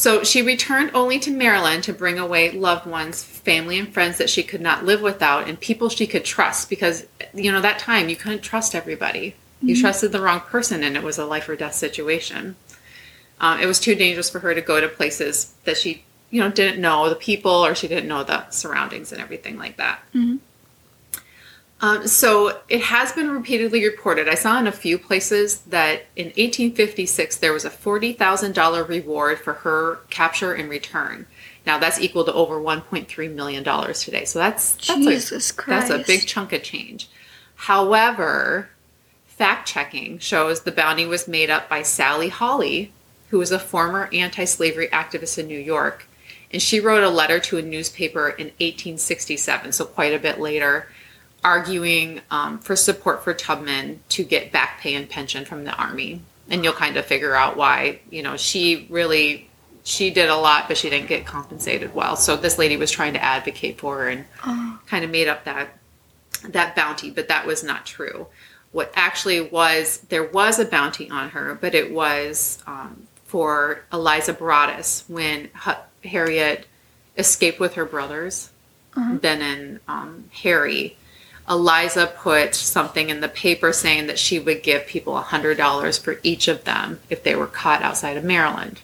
So 0.00 0.24
she 0.24 0.40
returned 0.40 0.92
only 0.94 1.18
to 1.18 1.30
Maryland 1.30 1.84
to 1.84 1.92
bring 1.92 2.18
away 2.18 2.52
loved 2.52 2.86
ones, 2.86 3.22
family, 3.22 3.78
and 3.78 3.92
friends 3.92 4.16
that 4.16 4.30
she 4.30 4.42
could 4.42 4.62
not 4.62 4.86
live 4.86 5.02
without, 5.02 5.46
and 5.46 5.60
people 5.60 5.90
she 5.90 6.06
could 6.06 6.24
trust 6.24 6.70
because, 6.70 7.06
you 7.34 7.52
know, 7.52 7.60
that 7.60 7.78
time 7.78 8.08
you 8.08 8.16
couldn't 8.16 8.40
trust 8.40 8.74
everybody. 8.74 9.34
You 9.60 9.78
trusted 9.78 10.12
the 10.12 10.22
wrong 10.22 10.40
person, 10.40 10.82
and 10.82 10.96
it 10.96 11.02
was 11.02 11.18
a 11.18 11.26
life 11.26 11.46
or 11.50 11.54
death 11.54 11.74
situation. 11.74 12.56
Um, 13.40 13.60
it 13.60 13.66
was 13.66 13.78
too 13.78 13.94
dangerous 13.94 14.30
for 14.30 14.38
her 14.38 14.54
to 14.54 14.62
go 14.62 14.80
to 14.80 14.88
places 14.88 15.52
that 15.64 15.76
she, 15.76 16.04
you 16.30 16.40
know, 16.40 16.50
didn't 16.50 16.80
know 16.80 17.10
the 17.10 17.14
people 17.14 17.50
or 17.50 17.74
she 17.74 17.86
didn't 17.86 18.08
know 18.08 18.24
the 18.24 18.48
surroundings 18.48 19.12
and 19.12 19.20
everything 19.20 19.58
like 19.58 19.76
that. 19.76 20.00
Um, 21.82 22.06
so 22.06 22.60
it 22.68 22.82
has 22.82 23.12
been 23.12 23.30
repeatedly 23.30 23.84
reported. 23.84 24.28
I 24.28 24.34
saw 24.34 24.58
in 24.58 24.66
a 24.66 24.72
few 24.72 24.98
places 24.98 25.60
that 25.62 26.02
in 26.14 26.26
1856 26.26 27.38
there 27.38 27.52
was 27.52 27.64
a 27.64 27.70
$40,000 27.70 28.88
reward 28.88 29.38
for 29.38 29.54
her 29.54 30.00
capture 30.10 30.52
and 30.52 30.68
return. 30.68 31.26
Now 31.66 31.78
that's 31.78 32.00
equal 32.00 32.24
to 32.24 32.32
over 32.32 32.60
1.3 32.60 33.34
million 33.34 33.62
dollars 33.62 34.02
today. 34.02 34.24
So 34.24 34.38
that's 34.38 34.74
that's 34.74 34.88
Jesus 34.88 35.50
a, 35.50 35.66
That's 35.66 35.90
a 35.90 35.98
big 35.98 36.26
chunk 36.26 36.52
of 36.52 36.62
change. 36.62 37.08
However, 37.54 38.70
fact 39.26 39.68
checking 39.68 40.18
shows 40.18 40.62
the 40.62 40.72
bounty 40.72 41.06
was 41.06 41.28
made 41.28 41.50
up 41.50 41.68
by 41.68 41.82
Sally 41.82 42.28
Holley, 42.28 42.92
who 43.28 43.38
was 43.38 43.50
a 43.50 43.58
former 43.58 44.08
anti-slavery 44.12 44.88
activist 44.88 45.38
in 45.38 45.46
New 45.46 45.58
York, 45.58 46.06
and 46.52 46.60
she 46.60 46.80
wrote 46.80 47.04
a 47.04 47.10
letter 47.10 47.38
to 47.38 47.58
a 47.58 47.62
newspaper 47.62 48.28
in 48.28 48.46
1867, 48.58 49.72
so 49.72 49.84
quite 49.84 50.12
a 50.12 50.18
bit 50.18 50.40
later, 50.40 50.88
arguing 51.42 52.20
um, 52.30 52.58
for 52.58 52.76
support 52.76 53.24
for 53.24 53.32
Tubman 53.32 54.00
to 54.10 54.24
get 54.24 54.52
back 54.52 54.80
pay 54.80 54.94
and 54.94 55.08
pension 55.08 55.44
from 55.44 55.64
the 55.64 55.72
army. 55.72 56.20
And 56.48 56.64
you'll 56.64 56.72
kind 56.72 56.96
of 56.96 57.06
figure 57.06 57.34
out 57.34 57.56
why. 57.56 58.00
You 58.10 58.22
know, 58.22 58.36
she 58.36 58.86
really 58.90 59.48
she 59.84 60.10
did 60.10 60.28
a 60.28 60.36
lot, 60.36 60.68
but 60.68 60.76
she 60.76 60.90
didn't 60.90 61.08
get 61.08 61.26
compensated 61.26 61.94
well. 61.94 62.16
So 62.16 62.36
this 62.36 62.58
lady 62.58 62.76
was 62.76 62.90
trying 62.90 63.14
to 63.14 63.22
advocate 63.22 63.78
for 63.78 63.98
her 63.98 64.08
and 64.08 64.24
kind 64.86 65.04
of 65.04 65.10
made 65.10 65.28
up 65.28 65.44
that 65.44 65.68
that 66.48 66.74
bounty, 66.74 67.10
but 67.10 67.28
that 67.28 67.46
was 67.46 67.62
not 67.62 67.86
true. 67.86 68.26
What 68.72 68.92
actually 68.94 69.40
was 69.40 69.98
there 70.08 70.24
was 70.24 70.58
a 70.58 70.64
bounty 70.64 71.10
on 71.10 71.30
her, 71.30 71.54
but 71.60 71.74
it 71.74 71.92
was 71.92 72.62
um, 72.66 73.06
for 73.26 73.84
Eliza 73.92 74.32
Brodess 74.34 75.08
when 75.08 75.48
Harriet 76.04 76.66
escaped 77.16 77.60
with 77.60 77.74
her 77.74 77.84
brothers, 77.84 78.50
Ben 79.18 79.42
and 79.42 79.80
um, 79.88 80.24
Harry. 80.42 80.96
Eliza 81.50 82.06
put 82.06 82.54
something 82.54 83.10
in 83.10 83.20
the 83.20 83.28
paper 83.28 83.72
saying 83.72 84.06
that 84.06 84.18
she 84.18 84.38
would 84.38 84.62
give 84.62 84.86
people 84.86 85.14
$100 85.14 86.00
for 86.00 86.20
each 86.22 86.46
of 86.46 86.62
them 86.64 87.00
if 87.10 87.24
they 87.24 87.34
were 87.34 87.48
caught 87.48 87.82
outside 87.82 88.16
of 88.16 88.22
Maryland. 88.24 88.80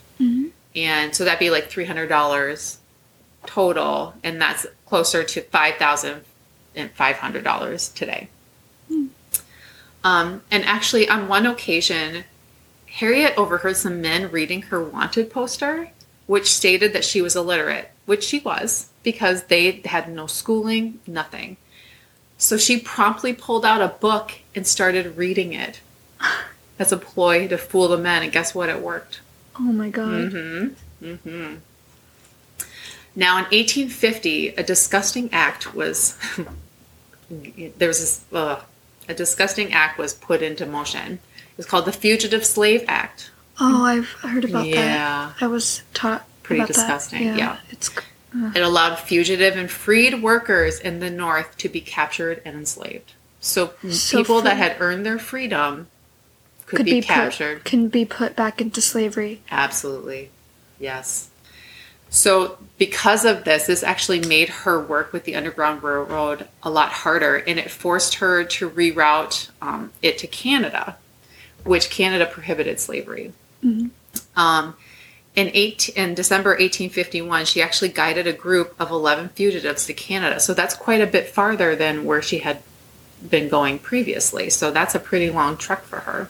And 0.75 1.15
so 1.15 1.23
that'd 1.23 1.39
be 1.39 1.49
like 1.49 1.71
$300 1.71 2.77
total, 3.45 4.13
and 4.23 4.41
that's 4.41 4.65
closer 4.85 5.23
to 5.23 5.41
$5,500 5.41 7.93
today. 7.95 8.27
Um, 10.03 10.41
and 10.51 10.65
actually, 10.65 11.09
on 11.09 11.27
one 11.27 11.45
occasion, 11.45 12.23
Harriet 12.87 13.33
overheard 13.37 13.77
some 13.77 14.01
men 14.01 14.31
reading 14.31 14.63
her 14.63 14.83
wanted 14.83 15.29
poster, 15.31 15.91
which 16.27 16.51
stated 16.51 16.93
that 16.93 17.05
she 17.05 17.21
was 17.21 17.35
illiterate, 17.35 17.91
which 18.05 18.23
she 18.23 18.39
was 18.39 18.89
because 19.03 19.43
they 19.45 19.81
had 19.85 20.09
no 20.09 20.27
schooling, 20.27 20.99
nothing. 21.07 21.57
So 22.37 22.57
she 22.57 22.79
promptly 22.79 23.33
pulled 23.33 23.65
out 23.65 23.81
a 23.81 23.87
book 23.87 24.31
and 24.55 24.65
started 24.67 25.17
reading 25.17 25.53
it 25.53 25.81
as 26.79 26.91
a 26.91 26.97
ploy 26.97 27.47
to 27.47 27.57
fool 27.57 27.87
the 27.87 27.97
men, 27.97 28.23
and 28.23 28.31
guess 28.31 28.53
what? 28.53 28.69
It 28.69 28.81
worked. 28.81 29.21
Oh 29.59 29.61
my 29.73 29.89
god. 29.89 30.31
Mm-hmm. 30.31 31.55
Now, 33.15 33.37
in 33.37 33.43
1850, 33.45 34.49
a 34.49 34.63
disgusting 34.63 35.29
act 35.33 35.73
was 35.73 36.17
there 37.29 37.87
was 37.87 37.99
this 37.99 38.25
uh, 38.31 38.61
a 39.09 39.13
disgusting 39.13 39.73
act 39.73 39.97
was 39.97 40.13
put 40.13 40.41
into 40.41 40.65
motion. 40.65 41.13
It 41.13 41.57
was 41.57 41.65
called 41.65 41.85
the 41.85 41.91
Fugitive 41.91 42.45
Slave 42.45 42.83
Act. 42.87 43.31
Oh, 43.59 43.83
I've 43.83 44.09
heard 44.11 44.45
about 44.45 44.67
Yeah. 44.67 45.31
that. 45.39 45.43
I 45.43 45.47
was 45.47 45.81
taught 45.95 46.27
Pretty 46.43 46.59
about 46.61 46.67
that. 46.67 46.73
disgusting, 46.75 47.23
yeah. 47.23 47.57
It's 47.71 47.89
It 48.33 48.61
allowed 48.61 48.99
fugitive 48.99 49.55
and 49.55 49.69
freed 49.69 50.21
workers 50.21 50.79
in 50.79 50.99
the 50.99 51.09
North 51.09 51.57
to 51.57 51.69
be 51.69 51.81
captured 51.81 52.41
and 52.43 52.55
enslaved. 52.55 53.13
So, 53.39 53.73
So 53.89 54.17
people 54.17 54.41
that 54.41 54.57
had 54.57 54.77
earned 54.79 55.05
their 55.05 55.19
freedom 55.19 55.87
could, 56.65 56.77
could 56.77 56.85
be, 56.85 56.99
be, 56.99 57.01
captured. 57.01 57.59
put 57.59 57.65
can 57.65 57.87
be 57.87 58.03
put 58.03 58.35
back 58.35 58.59
into 58.59 58.81
slavery. 58.81 59.41
Absolutely. 59.49 60.29
Yes. 60.79 61.29
So, 62.09 62.57
because 62.77 63.25
of 63.25 63.43
this, 63.43 63.67
this 63.67 63.83
actually 63.83 64.19
made 64.19 64.49
her 64.49 64.79
work 64.79 65.11
with 65.11 65.25
the 65.25 65.35
Underground 65.35 65.83
Railroad 65.83 66.47
a 66.63 66.69
lot 66.69 66.91
harder 66.91 67.35
and 67.35 67.59
it 67.59 67.69
forced 67.69 68.15
her 68.15 68.43
to 68.43 68.69
reroute 68.69 69.49
um, 69.61 69.91
it 70.01 70.17
to 70.19 70.27
Canada, 70.27 70.97
which 71.63 71.89
Canada 71.89 72.25
prohibited 72.25 72.79
slavery. 72.79 73.33
Um, 74.35 74.75
in, 75.37 75.51
eight, 75.53 75.87
in 75.89 76.15
December 76.15 76.49
1851, 76.49 77.45
she 77.45 77.61
actually 77.61 77.89
guided 77.89 78.27
a 78.27 78.33
group 78.33 78.75
of 78.79 78.91
11 78.91 79.29
fugitives 79.29 79.85
to 79.85 79.93
Canada. 79.93 80.39
So, 80.41 80.53
that's 80.53 80.75
quite 80.75 80.99
a 80.99 81.07
bit 81.07 81.29
farther 81.29 81.75
than 81.75 82.03
where 82.03 82.21
she 82.21 82.39
had 82.39 82.61
been 83.29 83.47
going 83.47 83.79
previously. 83.79 84.49
So, 84.49 84.71
that's 84.71 84.95
a 84.95 84.99
pretty 84.99 85.29
long 85.29 85.55
trek 85.55 85.83
for 85.83 85.99
her. 86.01 86.29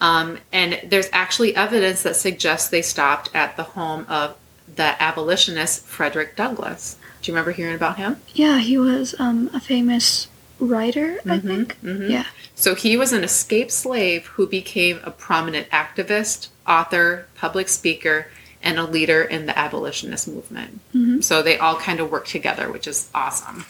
Um, 0.00 0.38
and 0.52 0.80
there's 0.84 1.08
actually 1.12 1.56
evidence 1.56 2.02
that 2.04 2.14
suggests 2.16 2.68
they 2.68 2.82
stopped 2.82 3.30
at 3.34 3.56
the 3.56 3.64
home 3.64 4.06
of 4.08 4.36
the 4.76 5.00
abolitionist 5.02 5.84
Frederick 5.84 6.36
Douglass. 6.36 6.96
Do 7.20 7.30
you 7.30 7.34
remember 7.34 7.50
hearing 7.50 7.74
about 7.74 7.96
him? 7.96 8.18
Yeah, 8.32 8.58
he 8.60 8.78
was 8.78 9.14
um, 9.18 9.50
a 9.52 9.58
famous 9.60 10.28
writer, 10.60 11.18
I 11.26 11.38
Mm-hmm, 11.38 11.48
think. 11.48 11.76
Yeah. 12.10 12.26
So 12.54 12.74
he 12.76 12.96
was 12.96 13.12
an 13.12 13.24
escaped 13.24 13.72
slave 13.72 14.26
who 14.26 14.46
became 14.46 15.00
a 15.02 15.10
prominent 15.10 15.68
activist, 15.70 16.48
author, 16.68 17.26
public 17.36 17.68
speaker, 17.68 18.26
and 18.62 18.78
a 18.78 18.84
leader 18.84 19.22
in 19.22 19.46
the 19.46 19.56
abolitionist 19.58 20.28
movement. 20.28 20.80
So 21.22 21.42
they 21.42 21.58
all 21.58 21.76
kind 21.76 22.00
of 22.00 22.10
work 22.10 22.26
together, 22.26 22.70
which 22.70 22.86
is 22.86 23.08
awesome. 23.14 23.64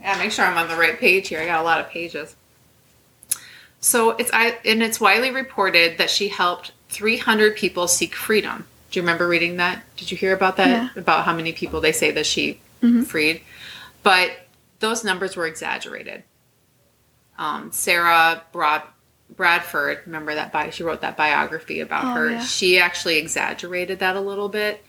Yeah, 0.00 0.18
make 0.18 0.32
sure 0.32 0.44
I'm 0.44 0.56
on 0.58 0.68
the 0.68 0.76
right 0.76 0.98
page 0.98 1.28
here. 1.28 1.40
I 1.40 1.46
got 1.46 1.60
a 1.60 1.64
lot 1.64 1.80
of 1.80 1.88
pages. 1.88 2.34
So 3.80 4.10
it's 4.10 4.30
I 4.32 4.58
and 4.64 4.82
it's 4.82 5.00
widely 5.00 5.30
reported 5.30 5.98
that 5.98 6.10
she 6.10 6.28
helped 6.28 6.72
300 6.90 7.56
people 7.56 7.88
seek 7.88 8.14
freedom. 8.14 8.66
Do 8.90 8.98
you 8.98 9.02
remember 9.02 9.28
reading 9.28 9.56
that? 9.56 9.82
Did 9.96 10.10
you 10.10 10.16
hear 10.16 10.34
about 10.34 10.56
that? 10.56 10.68
Yeah. 10.68 10.88
About 10.96 11.24
how 11.24 11.34
many 11.34 11.52
people 11.52 11.80
they 11.80 11.92
say 11.92 12.10
that 12.10 12.26
she 12.26 12.60
freed? 13.04 13.42
But 14.02 14.32
those 14.80 15.04
numbers 15.04 15.36
were 15.36 15.46
exaggerated. 15.46 16.24
Um, 17.38 17.70
Sarah 17.72 18.42
Broad 18.52 18.82
Bradford, 19.36 20.00
remember 20.06 20.34
that 20.34 20.52
bi- 20.52 20.70
she 20.70 20.82
wrote 20.82 21.00
that 21.02 21.16
biography 21.16 21.80
about 21.80 22.04
Oh, 22.04 22.08
her. 22.20 22.30
yeah. 22.30 22.40
She 22.44 22.78
actually 22.78 23.18
exaggerated 23.18 23.98
that 24.00 24.16
a 24.16 24.20
little 24.20 24.48
bit, 24.48 24.84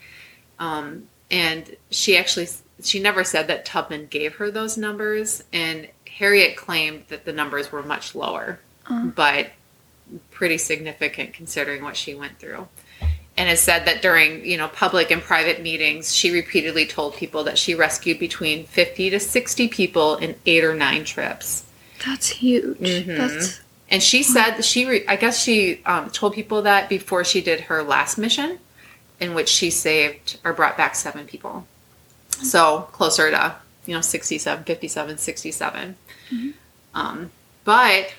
um, 0.59 1.07
and 1.29 1.75
she 1.89 2.17
actually 2.17 2.47
she 2.83 2.99
never 2.99 3.23
said 3.23 3.47
that 3.47 3.63
Tubman 3.65 4.07
gave 4.07 4.35
her 4.35 4.49
those 4.49 4.77
numbers, 4.77 5.43
and 5.53 5.87
Harriet 6.17 6.55
claimed 6.57 7.03
that 7.09 7.25
the 7.25 7.33
numbers 7.33 7.71
were 7.71 7.83
much 7.83 8.15
lower, 8.15 8.59
but 8.89 9.51
pretty 10.31 10.57
significant 10.57 11.33
considering 11.33 11.83
what 11.83 11.95
she 11.95 12.13
went 12.15 12.37
through. 12.39 12.67
And 13.37 13.49
it 13.49 13.59
said 13.59 13.85
that 13.85 14.01
during 14.01 14.43
you 14.45 14.57
know 14.57 14.67
public 14.67 15.09
and 15.11 15.21
private 15.21 15.61
meetings, 15.61 16.13
she 16.13 16.31
repeatedly 16.31 16.85
told 16.85 17.15
people 17.15 17.43
that 17.45 17.57
she 17.57 17.75
rescued 17.75 18.19
between 18.19 18.65
fifty 18.65 19.09
to 19.09 19.19
sixty 19.19 19.67
people 19.69 20.17
in 20.17 20.35
eight 20.45 20.63
or 20.65 20.73
nine 20.75 21.05
trips. 21.05 21.63
That's 22.05 22.27
huge. 22.29 22.77
Mm-hmm. 22.79 23.15
That's 23.17 23.61
And 23.91 24.01
she 24.01 24.23
said 24.23 24.51
that 24.51 24.63
she, 24.63 24.85
re- 24.85 25.05
I 25.05 25.17
guess 25.17 25.43
she 25.43 25.83
um, 25.85 26.09
told 26.09 26.33
people 26.33 26.61
that 26.61 26.87
before 26.87 27.25
she 27.25 27.41
did 27.41 27.59
her 27.61 27.83
last 27.83 28.17
mission, 28.17 28.57
in 29.19 29.33
which 29.33 29.49
she 29.49 29.69
saved 29.69 30.39
or 30.45 30.53
brought 30.53 30.77
back 30.77 30.95
seven 30.95 31.27
people. 31.27 31.67
So 32.29 32.87
closer 32.93 33.29
to, 33.29 33.55
you 33.85 33.93
know, 33.93 33.99
67, 33.99 34.63
57, 34.63 35.17
67. 35.17 35.95
Um, 36.93 37.31
but 37.65 38.13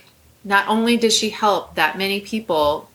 not 0.44 0.68
only 0.68 0.98
did 0.98 1.12
she 1.12 1.30
help 1.30 1.74
that 1.74 1.96
many 1.96 2.20
people, 2.20 2.90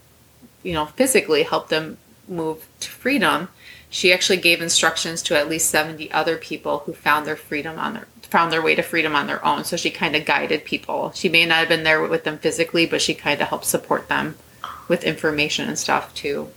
you 0.62 0.74
know, 0.74 0.86
physically 0.86 1.44
help 1.44 1.70
them 1.70 1.98
move 2.28 2.68
to 2.82 2.90
freedom, 2.90 3.50
she 3.90 4.14
actually 4.14 4.38
gave 4.38 4.62
instructions 4.62 5.24
to 5.24 5.38
at 5.38 5.50
least 5.50 5.70
70 5.72 6.12
other 6.12 6.38
people 6.38 6.80
who 6.80 6.94
found 6.94 7.26
their 7.26 7.36
freedom 7.36 7.80
on 7.80 7.96
their 7.96 8.08
found 8.30 8.52
their 8.52 8.62
way 8.62 8.76
to 8.76 8.82
freedom 8.82 9.16
on 9.16 9.28
their 9.28 9.44
own. 9.46 9.64
So 9.64 9.78
she 9.78 9.90
kind 9.90 10.16
of 10.16 10.26
guided 10.26 10.66
people. 10.66 11.12
She 11.14 11.30
may 11.30 11.46
not 11.46 11.60
have 11.60 11.70
been 11.70 11.84
there 11.84 12.02
with 12.06 12.24
them 12.24 12.38
physically, 12.38 12.86
but 12.86 13.02
she 13.02 13.14
kind 13.14 13.42
of 13.42 13.48
helped 13.48 13.66
support 13.66 14.08
them 14.10 14.36
with 14.88 15.04
information 15.04 15.68
and 15.68 15.78
stuff 15.80 16.14
too. 16.14 16.50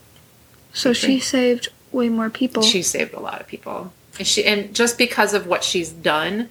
so 0.73 0.93
she 0.93 1.19
saved 1.21 1.69
way 1.93 2.09
more 2.09 2.31
people. 2.31 2.63
She 2.63 2.83
saved 2.83 3.15
a 3.15 3.21
lot 3.21 3.41
of 3.41 3.47
people. 3.47 3.93
And 4.19 4.27
she 4.27 4.45
and 4.45 4.75
just 4.75 4.99
because 4.99 5.35
of 5.35 5.47
what 5.47 5.65
she's 5.65 5.91
done, 5.91 6.49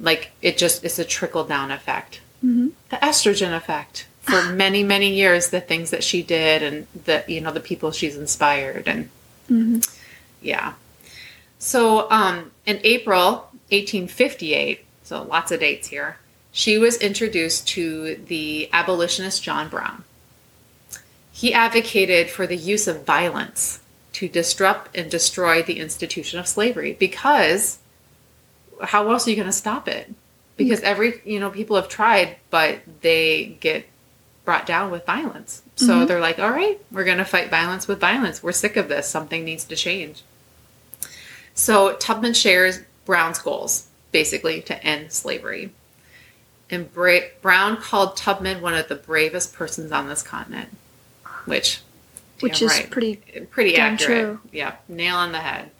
like 0.00 0.30
it 0.40 0.56
just 0.58 0.84
it's 0.84 0.98
a 0.98 1.04
trickle 1.04 1.44
down 1.44 1.70
effect. 1.70 2.20
hmm 2.40 2.68
The 2.90 2.96
estrogen 2.96 3.54
effect. 3.56 4.06
For 4.22 4.42
many, 4.52 4.82
many 4.84 5.12
years, 5.14 5.50
the 5.50 5.60
things 5.60 5.90
that 5.90 6.04
she 6.04 6.22
did 6.22 6.62
and 6.62 6.86
the 7.04 7.24
you 7.28 7.40
know, 7.40 7.52
the 7.52 7.60
people 7.60 7.90
she's 7.90 8.16
inspired 8.16 8.86
and 8.88 9.08
hmm 9.48 9.78
yeah. 10.40 10.74
So 11.58 12.10
um 12.10 12.50
in 12.66 12.80
April 12.84 13.48
1858, 13.72 14.84
so 15.02 15.22
lots 15.22 15.50
of 15.50 15.60
dates 15.60 15.88
here, 15.88 16.18
she 16.52 16.76
was 16.78 16.96
introduced 16.98 17.66
to 17.68 18.16
the 18.26 18.68
abolitionist 18.72 19.42
John 19.42 19.68
Brown. 19.68 20.04
He 21.32 21.54
advocated 21.54 22.30
for 22.30 22.46
the 22.46 22.56
use 22.56 22.86
of 22.86 23.04
violence 23.04 23.80
to 24.14 24.28
disrupt 24.28 24.94
and 24.94 25.10
destroy 25.10 25.62
the 25.62 25.78
institution 25.80 26.38
of 26.38 26.46
slavery 26.46 26.92
because 26.92 27.78
how 28.82 29.10
else 29.10 29.26
are 29.26 29.30
you 29.30 29.36
going 29.36 29.46
to 29.46 29.52
stop 29.52 29.88
it? 29.88 30.12
Because 30.58 30.80
every, 30.82 31.22
you 31.24 31.40
know, 31.40 31.48
people 31.50 31.76
have 31.76 31.88
tried, 31.88 32.36
but 32.50 32.80
they 33.00 33.56
get 33.60 33.86
brought 34.44 34.66
down 34.66 34.90
with 34.90 35.06
violence. 35.06 35.62
So 35.76 36.00
Mhm. 36.00 36.08
they're 36.08 36.20
like, 36.20 36.38
all 36.38 36.50
right, 36.50 36.78
we're 36.90 37.04
going 37.04 37.18
to 37.18 37.24
fight 37.24 37.48
violence 37.48 37.88
with 37.88 37.98
violence. 37.98 38.42
We're 38.42 38.52
sick 38.52 38.76
of 38.76 38.88
this. 38.88 39.08
Something 39.08 39.44
needs 39.44 39.64
to 39.64 39.76
change. 39.76 40.22
So 41.54 41.94
Tubman 41.96 42.34
shares 42.34 42.80
Brown's 43.04 43.38
goals, 43.38 43.88
basically, 44.12 44.60
to 44.62 44.84
end 44.84 45.12
slavery. 45.12 45.72
And 46.70 46.92
Bra- 46.92 47.28
Brown 47.42 47.76
called 47.76 48.16
Tubman 48.16 48.62
one 48.62 48.74
of 48.74 48.88
the 48.88 48.94
bravest 48.94 49.52
persons 49.54 49.92
on 49.92 50.08
this 50.08 50.22
continent, 50.22 50.70
which, 51.44 51.80
Which 52.40 52.62
is 52.62 52.70
right 52.70 52.90
pretty. 52.90 53.16
pretty 53.50 53.76
accurate. 53.76 54.06
true. 54.06 54.40
Yeah, 54.52 54.76
nail 54.88 55.16
on 55.16 55.32
the 55.32 55.38
head. 55.40 55.70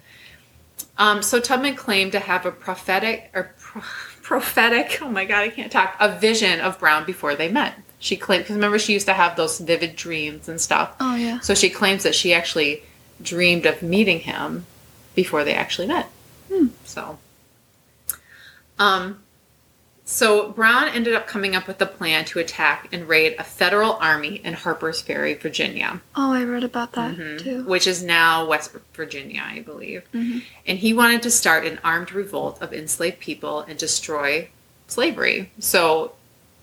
Um, 0.98 1.22
so 1.22 1.40
Tubman 1.40 1.74
claimed 1.76 2.12
to 2.12 2.20
have 2.20 2.44
a 2.44 2.52
prophetic 2.52 3.30
or 3.34 3.54
pro- 3.58 3.80
prophetic. 4.22 4.98
Oh 5.00 5.08
my 5.08 5.24
god, 5.24 5.38
I 5.40 5.48
can't 5.48 5.72
talk. 5.72 5.96
A 5.98 6.18
vision 6.18 6.60
of 6.60 6.78
Brown 6.78 7.04
before 7.06 7.34
they 7.34 7.50
met. 7.50 7.74
She 7.98 8.16
claimed 8.16 8.44
because 8.44 8.56
remember 8.56 8.78
she 8.78 8.92
used 8.92 9.06
to 9.06 9.12
have 9.14 9.36
those 9.36 9.58
vivid 9.60 9.96
dreams 9.96 10.48
and 10.48 10.60
stuff. 10.60 10.94
Oh 11.00 11.14
yeah. 11.14 11.40
So 11.40 11.54
she 11.54 11.70
claims 11.70 12.02
that 12.02 12.14
she 12.14 12.34
actually 12.34 12.82
dreamed 13.22 13.64
of 13.64 13.80
meeting 13.82 14.20
him 14.20 14.66
before 15.14 15.44
they 15.44 15.54
actually 15.54 15.86
met. 15.86 16.08
So, 16.92 17.18
um, 18.78 19.22
so 20.04 20.50
Brown 20.50 20.88
ended 20.88 21.14
up 21.14 21.26
coming 21.26 21.54
up 21.56 21.66
with 21.66 21.80
a 21.80 21.86
plan 21.86 22.24
to 22.26 22.38
attack 22.38 22.88
and 22.92 23.08
raid 23.08 23.36
a 23.38 23.44
federal 23.44 23.92
army 23.94 24.40
in 24.44 24.54
Harper's 24.54 25.00
Ferry, 25.00 25.34
Virginia 25.34 26.00
Oh, 26.16 26.32
I 26.32 26.42
read 26.44 26.64
about 26.64 26.92
that 26.92 27.16
Mhm. 27.16 27.42
too. 27.42 27.62
which 27.64 27.86
is 27.86 28.02
now 28.02 28.44
West 28.44 28.72
Virginia, 28.94 29.42
I 29.46 29.60
believe. 29.60 30.02
Mhm. 30.12 30.42
And 30.66 30.78
he 30.78 30.92
wanted 30.92 31.22
to 31.22 31.30
start 31.30 31.64
an 31.64 31.78
armed 31.82 32.12
revolt 32.12 32.60
of 32.60 32.74
enslaved 32.74 33.20
people 33.20 33.60
and 33.60 33.78
destroy 33.78 34.48
slavery. 34.86 35.50
So, 35.60 36.12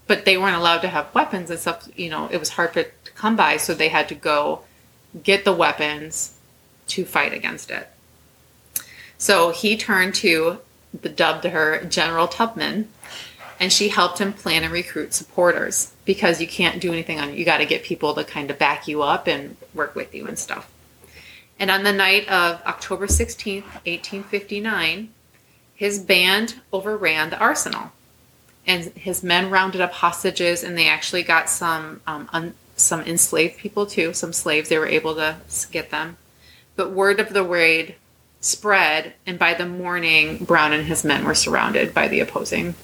but 0.06 0.26
they 0.26 0.38
weren't 0.38 0.56
allowed 0.58 0.82
to 0.82 0.90
have 0.90 1.08
weapons 1.16 1.50
and 1.50 1.60
stuff. 1.60 1.88
You 1.96 2.10
know, 2.10 2.30
it 2.32 2.38
was 2.38 2.50
hard 2.50 2.74
for 2.74 2.84
to 2.84 3.12
come 3.16 3.36
by, 3.36 3.58
so 3.58 3.74
they 3.74 3.90
had 3.90 4.08
to 4.10 4.16
go 4.16 4.64
get 5.24 5.44
the 5.46 5.54
weapons 5.54 6.34
to 6.88 7.06
fight 7.06 7.34
against 7.34 7.72
it. 7.72 7.88
So 9.20 9.52
he 9.52 9.78
turned 9.78 10.16
to 10.16 10.60
the 11.00 11.10
dubbed 11.10 11.44
her 11.44 11.84
General 11.84 12.28
Tubman, 12.28 12.88
and 13.60 13.72
she 13.72 13.90
helped 13.90 14.20
him 14.20 14.34
plan 14.34 14.64
and 14.64 14.72
recruit 14.72 15.14
supporters 15.14 15.92
because 16.06 16.42
you 16.42 16.48
can't 16.48 16.82
do 16.82 16.92
anything 16.92 17.20
on 17.20 17.36
you 17.36 17.46
got 17.46 17.58
to 17.58 17.66
get 17.66 17.84
people 17.84 18.16
to 18.16 18.24
kind 18.24 18.50
of 18.50 18.58
back 18.58 18.88
you 18.88 19.04
up 19.04 19.28
and 19.28 19.58
work 19.76 19.94
with 19.94 20.16
you 20.16 20.26
and 20.26 20.40
stuff. 20.40 20.72
And 21.60 21.70
on 21.70 21.84
the 21.84 21.92
night 21.92 22.28
of 22.30 22.62
October 22.66 23.08
16th, 23.08 23.66
1859, 23.86 25.10
his 25.76 26.00
band 26.00 26.56
overran 26.72 27.30
the 27.30 27.38
arsenal. 27.38 27.92
And 28.66 28.86
his 28.94 29.22
men 29.22 29.50
rounded 29.50 29.82
up 29.82 29.92
hostages, 29.92 30.64
and 30.64 30.78
they 30.78 30.88
actually 30.88 31.24
got 31.24 31.50
some 31.50 32.02
um, 32.08 32.30
un- 32.32 32.54
some 32.78 33.02
enslaved 33.02 33.58
people 33.58 33.86
too, 33.86 34.14
some 34.14 34.32
slaves. 34.32 34.70
They 34.70 34.78
were 34.78 34.88
able 34.88 35.16
to 35.16 35.36
get 35.72 35.90
them. 35.90 36.16
But 36.78 36.92
word 36.92 37.20
of 37.20 37.34
the 37.34 37.44
raid 37.44 37.96
spread, 38.42 39.14
and 39.26 39.38
by 39.38 39.54
the 39.54 39.66
morning, 39.66 40.44
Brown 40.46 40.74
and 40.74 40.86
his 40.86 41.04
men 41.04 41.26
were 41.26 41.36
surrounded 41.36 41.94
by 41.94 42.08
the 42.08 42.20
opposing 42.22 42.76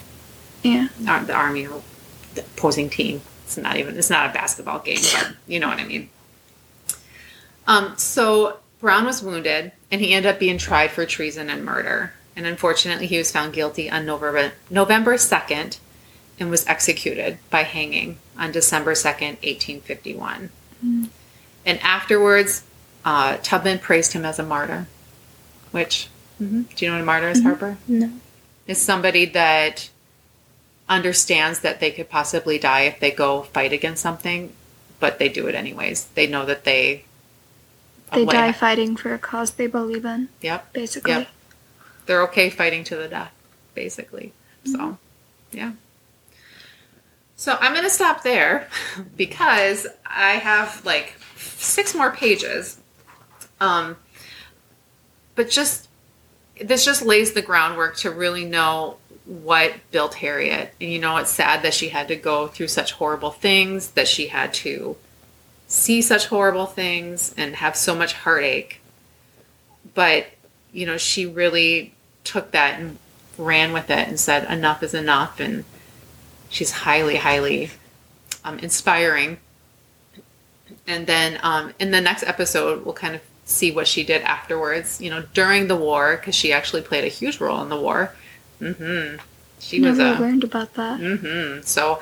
Yeah. 0.63 0.87
uh, 1.07 1.23
the 1.23 1.33
army 1.33 1.67
or 1.67 1.81
the 2.33 2.41
opposing 2.41 2.89
team. 2.89 3.21
It's 3.45 3.57
not 3.57 3.77
even 3.77 3.97
it's 3.97 4.09
not 4.09 4.29
a 4.29 4.33
basketball 4.33 4.79
game, 4.79 4.99
but 5.13 5.33
you 5.47 5.59
know 5.59 5.67
what 5.67 5.79
I 5.79 5.85
mean. 5.85 6.09
Um, 7.67 7.97
so 7.97 8.57
Brown 8.79 9.05
was 9.05 9.21
wounded, 9.23 9.71
and 9.91 10.01
he 10.01 10.13
ended 10.13 10.31
up 10.33 10.39
being 10.39 10.57
tried 10.57 10.91
for 10.91 11.05
treason 11.05 11.49
and 11.49 11.63
murder. 11.63 12.13
And 12.35 12.45
unfortunately, 12.45 13.07
he 13.07 13.17
was 13.17 13.31
found 13.31 13.53
guilty 13.53 13.89
on 13.89 14.05
November 14.05 14.51
November 14.69 15.17
second, 15.17 15.77
and 16.39 16.49
was 16.49 16.65
executed 16.67 17.37
by 17.49 17.63
hanging 17.63 18.17
on 18.37 18.51
December 18.51 18.93
second, 18.95 19.37
eighteen 19.43 19.79
fifty 19.81 20.13
one. 20.13 20.49
And 21.65 21.79
afterwards, 21.81 22.63
uh, 23.05 23.37
Tubman 23.41 23.79
praised 23.79 24.13
him 24.13 24.25
as 24.25 24.37
a 24.37 24.43
martyr. 24.43 24.87
Which, 25.75 26.07
mhm. 26.41 26.73
do 26.73 26.85
you 26.85 26.89
know 26.89 26.95
what 26.95 27.03
a 27.03 27.05
martyr 27.05 27.27
is, 27.27 27.43
Harper? 27.43 27.77
No. 27.85 28.09
is 28.65 28.81
somebody 28.81 29.25
that 29.25 29.89
understands 30.87 31.59
that 31.59 31.81
they 31.81 31.91
could 31.91 32.09
possibly 32.09 32.57
die 32.57 32.83
if 32.83 33.01
they 33.01 33.11
go 33.11 33.41
fight 33.41 33.73
against 33.73 34.01
something, 34.01 34.53
but 35.01 35.19
they 35.19 35.27
do 35.27 35.47
it 35.47 35.53
anyways. 35.53 36.05
They 36.15 36.27
know 36.27 36.45
that 36.45 36.63
they 36.63 37.03
They 38.13 38.23
die 38.25 38.53
fighting 38.53 38.95
for 38.95 39.13
a 39.13 39.19
cause 39.19 39.51
they 39.51 39.67
believe 39.67 40.05
in, 40.05 40.29
Yep, 40.39 40.71
basically. 40.71 41.11
Yep. 41.11 41.27
they're 42.05 42.21
okay 42.23 42.49
fighting 42.49 42.85
to 42.85 42.95
the 42.95 43.09
death, 43.09 43.33
basically. 43.73 44.31
So, 44.63 44.97
yeah. 45.51 45.73
So 47.35 47.57
I'm 47.59 47.73
gonna 47.73 47.89
stop 47.89 48.23
there 48.23 48.69
because 49.17 49.87
I 50.05 50.35
have 50.35 50.85
like 50.85 51.15
six 51.35 51.93
more 51.93 52.11
pages. 52.11 52.77
Um, 53.59 53.97
but 55.35 55.49
just 55.49 55.87
this 56.61 56.85
just 56.85 57.03
lays 57.03 57.33
the 57.33 57.41
groundwork 57.41 57.97
to 57.97 58.11
really 58.11 58.45
know 58.45 58.97
what 59.25 59.73
built 59.91 60.15
Harriet. 60.15 60.73
And 60.79 60.89
you 60.89 60.99
know, 60.99 61.17
it's 61.17 61.31
sad 61.31 61.63
that 61.63 61.73
she 61.73 61.89
had 61.89 62.07
to 62.07 62.15
go 62.15 62.47
through 62.47 62.67
such 62.69 62.93
horrible 62.93 63.31
things, 63.31 63.91
that 63.91 64.07
she 64.07 64.27
had 64.27 64.53
to 64.55 64.95
see 65.67 66.01
such 66.01 66.27
horrible 66.27 66.65
things 66.65 67.33
and 67.37 67.55
have 67.55 67.75
so 67.75 67.95
much 67.95 68.13
heartache. 68.13 68.81
But, 69.93 70.27
you 70.71 70.85
know, 70.85 70.97
she 70.97 71.25
really 71.25 71.93
took 72.23 72.51
that 72.51 72.79
and 72.79 72.97
ran 73.37 73.73
with 73.73 73.89
it 73.89 74.07
and 74.07 74.19
said, 74.19 74.49
enough 74.49 74.83
is 74.83 74.93
enough. 74.93 75.39
And 75.39 75.65
she's 76.49 76.71
highly, 76.71 77.15
highly 77.17 77.71
um, 78.43 78.59
inspiring. 78.59 79.39
And 80.87 81.07
then 81.07 81.39
um, 81.41 81.73
in 81.79 81.91
the 81.91 82.01
next 82.01 82.23
episode, 82.23 82.85
we'll 82.85 82.93
kind 82.93 83.15
of 83.15 83.21
see 83.45 83.71
what 83.71 83.87
she 83.87 84.03
did 84.03 84.21
afterwards, 84.23 84.99
you 84.99 85.09
know, 85.09 85.23
during 85.33 85.67
the 85.67 85.75
war, 85.75 86.17
because 86.17 86.35
she 86.35 86.51
actually 86.51 86.81
played 86.81 87.03
a 87.03 87.07
huge 87.07 87.39
role 87.39 87.61
in 87.61 87.69
the 87.69 87.79
war. 87.79 88.13
hmm 88.59 89.15
She 89.59 89.79
was 89.79 89.97
Never 89.97 90.17
a. 90.17 90.19
learned 90.21 90.43
about 90.43 90.73
that. 90.73 90.99
hmm 90.99 91.61
So, 91.61 91.99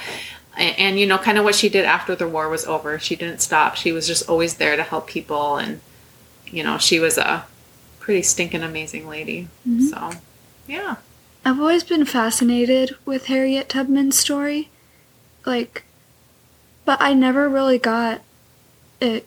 and, 0.57 0.77
and 0.79 0.99
you 0.99 1.05
know, 1.05 1.17
kind 1.17 1.37
of 1.37 1.43
what 1.43 1.55
she 1.55 1.69
did 1.69 1.85
after 1.85 2.15
the 2.15 2.27
war 2.27 2.49
was 2.49 2.65
over. 2.65 2.97
She 2.99 3.15
didn't 3.15 3.39
stop. 3.41 3.75
She 3.75 3.91
was 3.91 4.07
just 4.07 4.27
always 4.29 4.55
there 4.55 4.75
to 4.75 4.83
help 4.83 5.07
people, 5.07 5.57
and 5.57 5.81
you 6.47 6.63
know, 6.63 6.77
she 6.77 6.99
was 6.99 7.17
a 7.17 7.45
pretty 7.99 8.21
stinking 8.21 8.63
amazing 8.63 9.07
lady. 9.07 9.47
Mhm. 9.67 9.89
So, 9.89 10.19
yeah. 10.67 10.95
I've 11.45 11.59
always 11.59 11.83
been 11.83 12.05
fascinated 12.05 12.95
with 13.05 13.25
Harriet 13.25 13.67
Tubman's 13.69 14.17
story. 14.17 14.69
Like, 15.45 15.83
but 16.85 17.01
I 17.01 17.13
never 17.13 17.49
really 17.49 17.77
got 17.79 18.21
it 19.01 19.25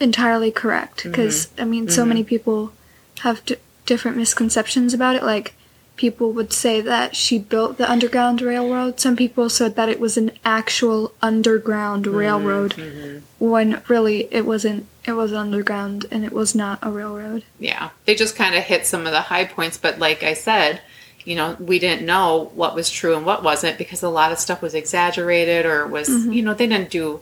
entirely 0.00 0.50
correct. 0.50 1.04
Because, 1.04 1.48
I 1.58 1.64
mean, 1.64 1.88
so 1.88 2.04
Mhm. 2.04 2.08
many 2.08 2.24
people 2.24 2.72
have 3.20 3.44
d- 3.44 3.56
different 3.86 4.16
misconceptions 4.16 4.92
about 4.94 5.16
it. 5.16 5.22
Like, 5.22 5.54
people 5.96 6.32
would 6.32 6.52
say 6.52 6.80
that 6.80 7.14
she 7.14 7.38
built 7.38 7.78
the 7.78 7.88
Underground 7.88 8.42
Railroad. 8.42 8.98
Some 8.98 9.14
people 9.14 9.48
said 9.48 9.76
that 9.76 9.88
it 9.88 10.00
was 10.00 10.16
an 10.16 10.32
actual 10.44 11.12
underground 11.22 12.06
railroad, 12.06 12.74
Mhm. 12.76 13.20
when 13.38 13.80
really 13.86 14.26
it 14.32 14.44
wasn't. 14.44 14.86
It 15.06 15.12
was 15.12 15.32
underground 15.32 16.06
and 16.10 16.24
it 16.24 16.32
was 16.32 16.54
not 16.54 16.78
a 16.82 16.90
railroad. 16.90 17.44
Yeah. 17.60 17.90
They 18.06 18.14
just 18.16 18.34
kind 18.34 18.54
of 18.56 18.64
hit 18.64 18.86
some 18.86 19.06
of 19.06 19.12
the 19.12 19.20
high 19.20 19.44
points, 19.44 19.76
but 19.76 19.98
like 20.00 20.22
I 20.24 20.32
said, 20.34 20.80
you 21.24 21.36
know, 21.36 21.56
we 21.60 21.78
didn't 21.78 22.04
know 22.04 22.50
what 22.54 22.74
was 22.74 22.90
true 22.90 23.14
and 23.14 23.24
what 23.24 23.44
wasn't 23.44 23.78
because 23.78 24.02
a 24.02 24.08
lot 24.08 24.32
of 24.32 24.38
stuff 24.40 24.60
was 24.62 24.74
exaggerated 24.74 25.64
or 25.66 25.86
was, 25.86 26.08
you 26.08 26.42
know, 26.42 26.54
they 26.54 26.66
didn't 26.66 26.90
do, 26.90 27.20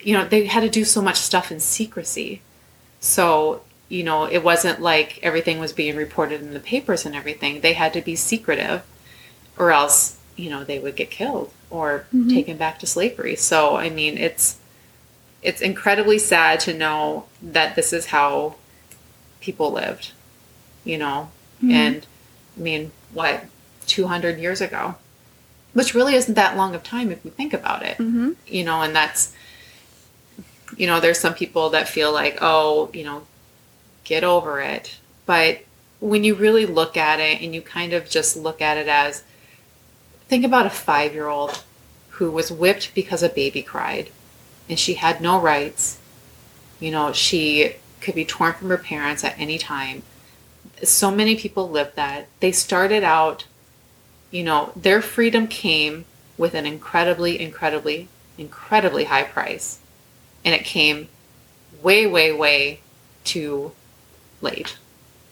you 0.00 0.14
know, 0.14 0.24
they 0.26 0.46
had 0.46 0.60
to 0.60 0.68
do 0.70 0.84
so 0.84 1.02
much 1.02 1.16
stuff 1.16 1.50
in 1.50 1.60
secrecy. 1.60 2.40
So, 3.00 3.62
you 3.88 4.02
know, 4.04 4.24
it 4.24 4.42
wasn't 4.44 4.80
like 4.80 5.18
everything 5.22 5.58
was 5.58 5.72
being 5.72 5.96
reported 5.96 6.40
in 6.40 6.52
the 6.54 6.60
papers 6.60 7.06
and 7.06 7.14
everything. 7.14 7.60
They 7.60 7.72
had 7.74 7.92
to 7.94 8.00
be 8.00 8.16
secretive 8.16 8.82
or 9.58 9.72
else, 9.72 10.16
you 10.36 10.50
know, 10.50 10.62
they 10.64 10.78
would 10.78 10.94
get 10.96 11.10
killed 11.10 11.52
or 11.70 12.06
taken 12.28 12.56
back 12.56 12.78
to 12.80 12.86
slavery. 12.86 13.36
So, 13.36 13.76
I 13.76 13.90
mean, 13.90 14.16
it's 14.18 14.56
it's 15.42 15.60
incredibly 15.60 16.18
sad 16.18 16.58
to 16.60 16.74
know 16.74 17.26
that 17.40 17.76
this 17.76 17.92
is 17.92 18.06
how 18.06 18.56
people 19.40 19.70
lived, 19.72 20.10
you 20.84 20.98
know, 20.98 21.30
Mhm. 21.62 21.72
and 21.72 22.06
I 22.56 22.60
mean, 22.60 22.90
what, 23.14 23.44
200 23.86 24.38
years 24.40 24.60
ago? 24.60 24.96
Which 25.74 25.94
really 25.94 26.14
isn't 26.16 26.34
that 26.34 26.56
long 26.56 26.74
of 26.74 26.82
time 26.82 27.12
if 27.12 27.24
you 27.24 27.30
think 27.30 27.54
about 27.54 27.84
it, 27.84 27.98
Mm-hmm. 27.98 28.30
you 28.48 28.64
know, 28.64 28.82
and 28.82 28.94
that's, 28.96 29.32
you 30.76 30.86
know, 30.86 31.00
there's 31.00 31.18
some 31.18 31.34
people 31.34 31.70
that 31.70 31.88
feel 31.88 32.12
like, 32.12 32.38
oh, 32.40 32.90
you 32.92 33.04
know, 33.04 33.26
get 34.04 34.24
over 34.24 34.60
it. 34.60 34.98
But 35.26 35.60
when 36.00 36.24
you 36.24 36.34
really 36.34 36.66
look 36.66 36.96
at 36.96 37.20
it 37.20 37.40
and 37.40 37.54
you 37.54 37.62
kind 37.62 37.92
of 37.92 38.08
just 38.08 38.36
look 38.36 38.60
at 38.60 38.76
it 38.76 38.88
as, 38.88 39.22
think 40.28 40.44
about 40.44 40.66
a 40.66 40.70
five 40.70 41.14
year 41.14 41.28
old 41.28 41.64
who 42.10 42.30
was 42.30 42.50
whipped 42.50 42.94
because 42.94 43.22
a 43.22 43.28
baby 43.28 43.62
cried 43.62 44.10
and 44.68 44.78
she 44.78 44.94
had 44.94 45.20
no 45.20 45.40
rights. 45.40 45.98
You 46.80 46.90
know, 46.90 47.12
she 47.12 47.76
could 48.00 48.14
be 48.14 48.24
torn 48.24 48.52
from 48.54 48.68
her 48.68 48.78
parents 48.78 49.24
at 49.24 49.38
any 49.38 49.58
time. 49.58 50.02
So 50.82 51.10
many 51.10 51.36
people 51.36 51.68
lived 51.68 51.96
that. 51.96 52.28
They 52.40 52.52
started 52.52 53.02
out, 53.02 53.46
you 54.30 54.44
know, 54.44 54.72
their 54.76 55.02
freedom 55.02 55.48
came 55.48 56.04
with 56.36 56.54
an 56.54 56.66
incredibly, 56.66 57.40
incredibly, 57.40 58.08
incredibly 58.36 59.04
high 59.04 59.24
price. 59.24 59.80
And 60.48 60.54
it 60.54 60.64
came 60.64 61.08
way, 61.82 62.06
way, 62.06 62.32
way 62.32 62.80
too 63.22 63.72
late. 64.40 64.78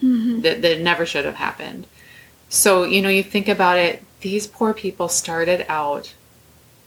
Mm-hmm. 0.02 0.42
That, 0.42 0.60
that 0.60 0.82
never 0.82 1.06
should 1.06 1.24
have 1.24 1.36
happened. 1.36 1.86
So, 2.50 2.84
you 2.84 3.00
know, 3.00 3.08
you 3.08 3.22
think 3.22 3.48
about 3.48 3.78
it, 3.78 4.04
these 4.20 4.46
poor 4.46 4.74
people 4.74 5.08
started 5.08 5.64
out 5.70 6.12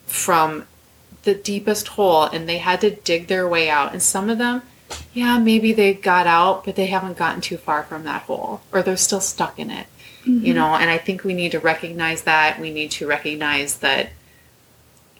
from 0.05 0.67
the 1.23 1.33
deepest 1.33 1.87
hole 1.87 2.25
and 2.25 2.47
they 2.47 2.59
had 2.59 2.81
to 2.81 2.91
dig 2.91 3.25
their 3.25 3.47
way 3.47 3.67
out. 3.67 3.93
And 3.93 4.03
some 4.03 4.29
of 4.29 4.37
them, 4.37 4.61
yeah, 5.11 5.39
maybe 5.39 5.73
they 5.73 5.95
got 5.95 6.27
out, 6.27 6.65
but 6.65 6.75
they 6.75 6.85
haven't 6.85 7.17
gotten 7.17 7.41
too 7.41 7.57
far 7.57 7.81
from 7.81 8.03
that 8.03 8.21
hole 8.21 8.61
or 8.71 8.83
they're 8.83 8.95
still 8.95 9.21
stuck 9.21 9.57
in 9.57 9.71
it. 9.71 9.87
You 10.25 10.53
know, 10.53 10.75
and 10.75 10.91
I 10.91 10.99
think 10.99 11.23
we 11.23 11.33
need 11.33 11.53
to 11.53 11.59
recognize 11.59 12.21
that. 12.25 12.59
We 12.59 12.71
need 12.71 12.91
to 12.91 13.07
recognize 13.07 13.79
that 13.79 14.11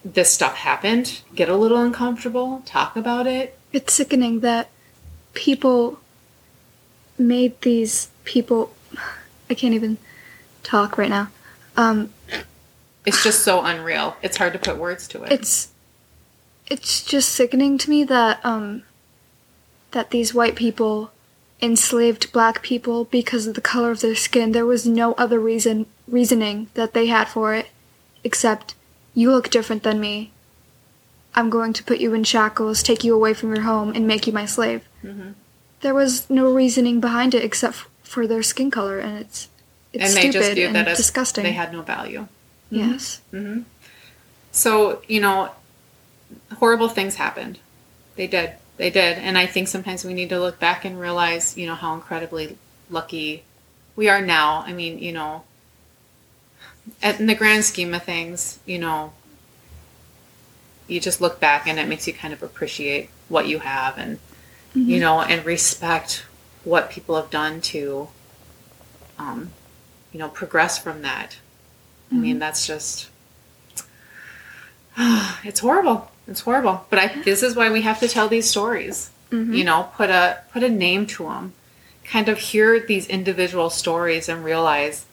this 0.04 0.32
stuff 0.32 0.56
happened, 0.56 1.20
get 1.34 1.48
a 1.48 1.56
little 1.56 1.78
uncomfortable, 1.78 2.62
talk 2.64 2.96
about 2.96 3.26
it. 3.26 3.58
It's 3.72 3.92
sickening 3.92 4.40
that 4.40 4.70
people 5.34 6.00
made 7.18 7.60
these 7.60 8.08
people. 8.24 8.72
I 9.48 9.54
can't 9.54 9.74
even 9.74 9.98
talk 10.62 10.96
right 10.96 11.10
now. 11.10 11.28
Um, 11.76 12.12
It's 13.06 13.22
just 13.22 13.42
so 13.42 13.62
unreal. 13.62 14.16
It's 14.22 14.36
hard 14.36 14.52
to 14.52 14.58
put 14.58 14.76
words 14.76 15.06
to 15.08 15.22
it. 15.24 15.32
it's 15.32 15.68
it's 16.66 17.02
just 17.02 17.30
sickening 17.30 17.78
to 17.78 17.90
me 17.90 18.04
that 18.04 18.38
um 18.44 18.82
that 19.90 20.10
these 20.10 20.32
white 20.32 20.54
people 20.54 21.10
enslaved 21.60 22.32
black 22.32 22.62
people 22.62 23.04
because 23.04 23.46
of 23.46 23.54
the 23.54 23.60
color 23.60 23.90
of 23.90 24.00
their 24.00 24.14
skin. 24.14 24.52
There 24.52 24.66
was 24.66 24.86
no 24.86 25.14
other 25.14 25.40
reason 25.40 25.86
reasoning 26.06 26.68
that 26.74 26.94
they 26.94 27.06
had 27.06 27.28
for 27.28 27.54
it 27.54 27.66
except 28.22 28.74
you 29.20 29.30
look 29.32 29.50
different 29.50 29.82
than 29.82 30.00
me. 30.00 30.30
I'm 31.34 31.48
going 31.50 31.72
to 31.74 31.84
put 31.84 31.98
you 32.00 32.12
in 32.14 32.24
shackles, 32.24 32.82
take 32.82 33.04
you 33.04 33.14
away 33.14 33.34
from 33.34 33.54
your 33.54 33.64
home, 33.64 33.90
and 33.94 34.06
make 34.06 34.26
you 34.26 34.32
my 34.32 34.46
slave. 34.46 34.82
Mhm. 35.04 35.34
There 35.82 35.94
was 35.94 36.28
no 36.28 36.44
reasoning 36.52 37.00
behind 37.00 37.34
it 37.34 37.44
except 37.44 37.74
f- 37.76 37.88
for 38.02 38.26
their 38.26 38.42
skin 38.42 38.70
color, 38.70 38.98
and 38.98 39.14
it's 39.22 39.48
it's 39.92 40.04
and 40.04 40.12
they 40.16 40.30
stupid 40.30 40.58
and 40.58 40.74
that 40.76 40.88
as 40.88 40.96
disgusting. 40.98 41.44
they 41.44 41.52
had 41.62 41.72
no 41.72 41.82
value. 41.82 42.26
yes. 42.70 43.20
hmm 43.30 43.60
So, 44.52 45.02
you 45.06 45.20
know, 45.20 45.50
horrible 46.58 46.88
things 46.88 47.14
happened. 47.16 47.58
They 48.16 48.26
did. 48.26 48.52
They 48.76 48.90
did. 48.90 49.18
And 49.18 49.38
I 49.38 49.46
think 49.46 49.68
sometimes 49.68 50.04
we 50.04 50.14
need 50.14 50.28
to 50.30 50.40
look 50.40 50.58
back 50.58 50.84
and 50.84 50.98
realize, 50.98 51.56
you 51.56 51.66
know, 51.66 51.74
how 51.74 51.94
incredibly 51.94 52.56
lucky 52.88 53.42
we 53.96 54.08
are 54.08 54.20
now. 54.20 54.64
I 54.66 54.72
mean, 54.72 54.98
you 54.98 55.12
know, 55.12 55.44
in 57.02 57.26
the 57.26 57.34
grand 57.34 57.64
scheme 57.64 57.94
of 57.94 58.02
things, 58.02 58.58
you 58.66 58.78
know, 58.78 59.12
you 60.86 61.00
just 61.00 61.20
look 61.20 61.40
back 61.40 61.66
and 61.66 61.78
it 61.78 61.88
makes 61.88 62.06
you 62.06 62.12
kind 62.12 62.32
of 62.32 62.42
appreciate 62.42 63.10
what 63.28 63.46
you 63.46 63.60
have 63.60 63.96
and, 63.96 64.18
you 64.74 64.82
mm-hmm. 64.82 65.00
know, 65.00 65.20
and 65.22 65.44
respect 65.44 66.24
what 66.64 66.90
people 66.90 67.16
have 67.16 67.30
done 67.30 67.60
to, 67.60 68.08
um, 69.18 69.50
you 70.12 70.18
know, 70.18 70.28
progress 70.28 70.78
from 70.78 71.02
that. 71.02 71.38
I 72.10 72.14
mean, 72.14 72.32
mm-hmm. 72.32 72.40
that's 72.40 72.66
just 72.66 73.08
it's 75.44 75.60
horrible. 75.60 76.10
It's 76.26 76.40
horrible. 76.40 76.86
But 76.90 76.98
I 76.98 77.22
this 77.22 77.42
is 77.42 77.56
why 77.56 77.70
we 77.70 77.82
have 77.82 78.00
to 78.00 78.08
tell 78.08 78.28
these 78.28 78.48
stories. 78.48 79.10
Mm-hmm. 79.30 79.54
You 79.54 79.64
know, 79.64 79.90
put 79.96 80.10
a 80.10 80.42
put 80.52 80.62
a 80.62 80.68
name 80.68 81.06
to 81.06 81.24
them. 81.24 81.54
Kind 82.04 82.28
of 82.28 82.38
hear 82.38 82.80
these 82.80 83.06
individual 83.06 83.70
stories 83.70 84.28
and 84.28 84.44
realize, 84.44 85.06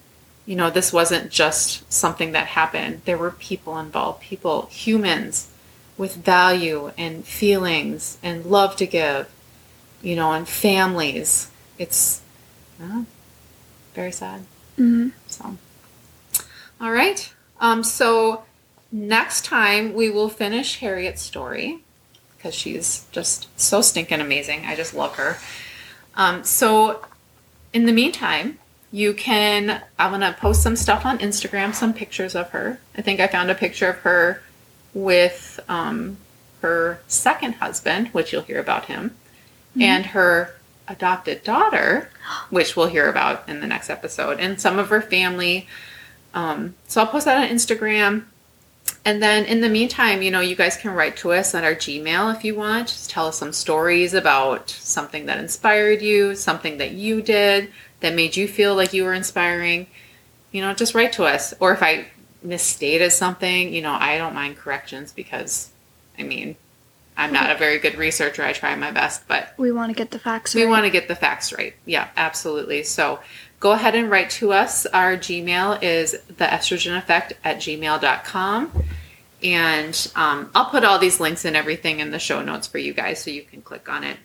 you 0.48 0.56
know, 0.56 0.70
this 0.70 0.94
wasn't 0.94 1.30
just 1.30 1.92
something 1.92 2.32
that 2.32 2.48
happened. 2.48 3.02
There 3.04 3.18
were 3.18 3.32
people 3.32 3.78
involved, 3.78 4.22
people, 4.22 4.68
humans 4.72 5.50
with 5.98 6.16
value 6.16 6.92
and 6.98 7.26
feelings 7.26 8.18
and 8.24 8.46
love 8.46 8.78
to 8.78 8.88
give, 8.88 9.30
you 10.02 10.16
know, 10.16 10.32
and 10.32 10.48
families. 10.48 11.52
It's 11.78 12.22
uh, 12.82 13.04
very 13.94 14.14
sad. 14.14 14.46
hmm 14.78 15.10
So, 15.28 15.58
all 16.80 16.92
right. 16.92 17.34
Um, 17.60 17.84
so 17.84 18.44
next 18.90 19.44
time 19.44 19.94
we 19.94 20.10
will 20.10 20.30
finish 20.30 20.80
Harriet's 20.80 21.22
story 21.22 21.80
because 22.38 22.56
she's 22.56 23.06
just 23.12 23.48
so 23.60 23.82
stinking 23.82 24.22
amazing. 24.22 24.66
I 24.66 24.78
just 24.78 24.94
love 24.94 25.16
her. 25.16 25.38
Um, 26.16 26.46
so, 26.46 27.04
in 27.74 27.86
the 27.86 27.92
meantime, 27.92 28.60
you 28.92 29.14
can. 29.14 29.82
I'm 30.00 30.12
gonna 30.12 30.36
post 30.40 30.64
some 30.64 30.76
stuff 30.76 31.06
on 31.06 31.20
Instagram, 31.20 31.74
some 31.74 31.94
pictures 31.94 32.36
of 32.36 32.50
her. 32.52 32.80
I 32.98 33.02
think 33.02 33.20
I 33.20 33.28
found 33.28 33.52
a 33.52 33.56
picture 33.56 33.90
of 33.90 33.98
her 34.00 34.42
with 34.94 35.60
um, 35.68 36.18
her 36.62 37.00
second 37.08 37.56
husband, 37.56 38.10
which 38.10 38.32
you'll 38.32 38.44
hear 38.44 38.60
about 38.60 38.86
him, 38.86 39.16
and 39.80 40.08
her 40.08 40.56
adopted 40.88 41.44
daughter, 41.44 42.10
which 42.50 42.76
we'll 42.76 42.88
hear 42.88 43.10
about 43.10 43.48
in 43.48 43.60
the 43.60 43.68
next 43.68 43.90
episode, 43.90 44.40
and 44.40 44.60
some 44.60 44.80
of 44.80 44.90
her 44.90 45.02
family. 45.02 45.68
Um, 46.34 46.76
so 46.88 47.02
I'll 47.02 47.08
post 47.08 47.26
that 47.26 47.38
on 47.38 47.48
Instagram. 47.48 48.26
And 49.06 49.24
then 49.24 49.46
in 49.46 49.62
the 49.62 49.70
meantime, 49.70 50.22
you 50.22 50.32
know, 50.32 50.42
you 50.42 50.56
guys 50.56 50.76
can 50.76 50.92
write 50.92 51.16
to 51.18 51.32
us 51.32 51.56
at 51.56 51.64
our 51.64 51.76
Gmail 51.76 52.36
if 52.36 52.44
you 52.44 52.56
want. 52.56 52.90
Just 52.90 53.10
tell 53.10 53.28
us 53.28 53.38
some 53.38 53.54
stories 53.54 54.14
about 54.14 54.70
something 54.70 55.28
that 55.28 55.40
inspired 55.40 56.02
you, 56.02 56.36
something 56.36 56.78
that 56.78 56.92
you 56.92 57.22
did 57.22 57.72
that 58.02 58.14
made 58.14 58.36
you 58.36 58.48
feel 58.48 58.76
like 58.76 58.94
you 58.94 59.04
were 59.04 59.14
inspiring. 59.14 59.88
You 60.52 60.62
know, 60.62 60.74
just 60.74 60.94
write 60.94 61.14
to 61.14 61.24
us. 61.24 61.54
Or 61.60 61.72
if 61.72 61.82
I 61.82 62.08
misstated 62.44 63.12
something, 63.14 63.74
you 63.74 63.82
know, 63.82 63.94
I 63.94 64.18
don't 64.18 64.36
mind 64.36 64.58
corrections 64.58 65.14
because, 65.14 65.72
I 66.20 66.24
mean, 66.24 66.58
I'm 67.16 67.34
not 67.34 67.50
a 67.50 67.58
very 67.58 67.80
good 67.80 67.96
researcher. 67.96 68.44
I 68.44 68.54
try 68.54 68.76
my 68.76 68.92
best, 68.92 69.28
but 69.28 69.54
We 69.58 69.72
want 69.72 69.90
to 69.90 69.96
get 69.96 70.12
the 70.12 70.20
facts 70.20 70.54
right. 70.54 70.66
we 70.66 70.70
want 70.70 70.86
to 70.86 70.92
get 70.92 71.08
the 71.08 71.16
facts 71.16 71.52
right. 71.52 71.74
Yeah, 71.86 72.10
absolutely. 72.16 72.84
So 72.84 73.20
go 73.60 73.72
ahead 73.72 73.96
and 73.96 74.10
write 74.10 74.30
to 74.32 74.54
us. 74.54 74.86
Our 74.88 75.18
Gmail 75.18 75.82
is 75.82 76.12
the 76.28 76.46
estrogen 76.46 76.98
effect 76.98 77.34
at 77.44 77.58
gmail.com. 77.58 78.84
And 79.44 80.12
um, 80.16 80.50
I'll 80.56 80.70
put 80.70 80.84
all 80.84 80.98
these 80.98 81.20
links 81.20 81.46
and 81.46 81.56
everything 81.56 82.00
in 82.00 82.12
the 82.12 82.20
show 82.20 82.42
notes 82.42 82.68
for 82.68 82.80
you 82.80 82.94
guys 82.94 83.22
so 83.24 83.30
you 83.30 83.44
can 83.44 83.62
click 83.62 83.88
on 83.88 84.04
it. 84.04 84.18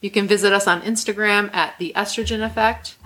You 0.00 0.10
can 0.10 0.26
visit 0.26 0.52
us 0.52 0.66
on 0.66 0.82
Instagram 0.82 1.52
at 1.54 1.78
the 1.78 1.92
estrogen 1.96 2.44
effect 2.44 2.96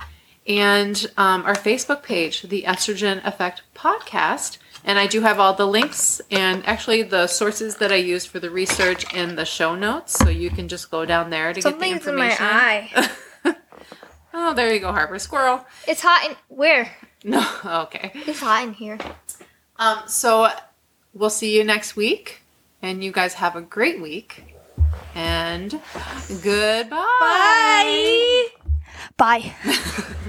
and 0.46 1.10
um, 1.16 1.44
our 1.44 1.54
Facebook 1.54 2.02
page, 2.02 2.42
the 2.42 2.62
estrogen 2.62 3.24
effect 3.26 3.62
podcast. 3.74 4.58
And 4.84 4.98
I 4.98 5.06
do 5.06 5.20
have 5.22 5.40
all 5.40 5.54
the 5.54 5.66
links 5.66 6.20
and 6.30 6.64
actually 6.66 7.02
the 7.02 7.26
sources 7.26 7.76
that 7.76 7.90
I 7.92 7.96
used 7.96 8.28
for 8.28 8.38
the 8.38 8.48
research 8.50 9.12
in 9.12 9.36
the 9.36 9.44
show 9.44 9.74
notes. 9.74 10.14
So 10.14 10.30
you 10.30 10.50
can 10.50 10.68
just 10.68 10.90
go 10.90 11.04
down 11.04 11.30
there 11.30 11.52
to 11.52 11.60
Something's 11.60 12.04
get 12.04 12.04
the 12.04 12.10
information. 12.10 12.44
in 12.46 12.52
my 12.52 12.90
eye. 12.94 13.10
oh, 14.34 14.54
there 14.54 14.72
you 14.72 14.80
go, 14.80 14.92
Harper 14.92 15.18
Squirrel. 15.18 15.64
It's 15.86 16.00
hot 16.00 16.28
in 16.30 16.36
where? 16.48 16.90
No, 17.24 17.44
okay. 17.64 18.12
It's 18.14 18.38
hot 18.38 18.62
in 18.62 18.74
here. 18.74 18.96
Um, 19.76 20.02
so 20.06 20.48
we'll 21.12 21.30
see 21.30 21.56
you 21.56 21.64
next 21.64 21.96
week, 21.96 22.42
and 22.80 23.02
you 23.02 23.10
guys 23.10 23.34
have 23.34 23.56
a 23.56 23.60
great 23.60 24.00
week. 24.00 24.54
And 25.16 25.80
goodbye. 26.44 27.04
Bye. 27.20 28.46
Bye. 29.16 29.54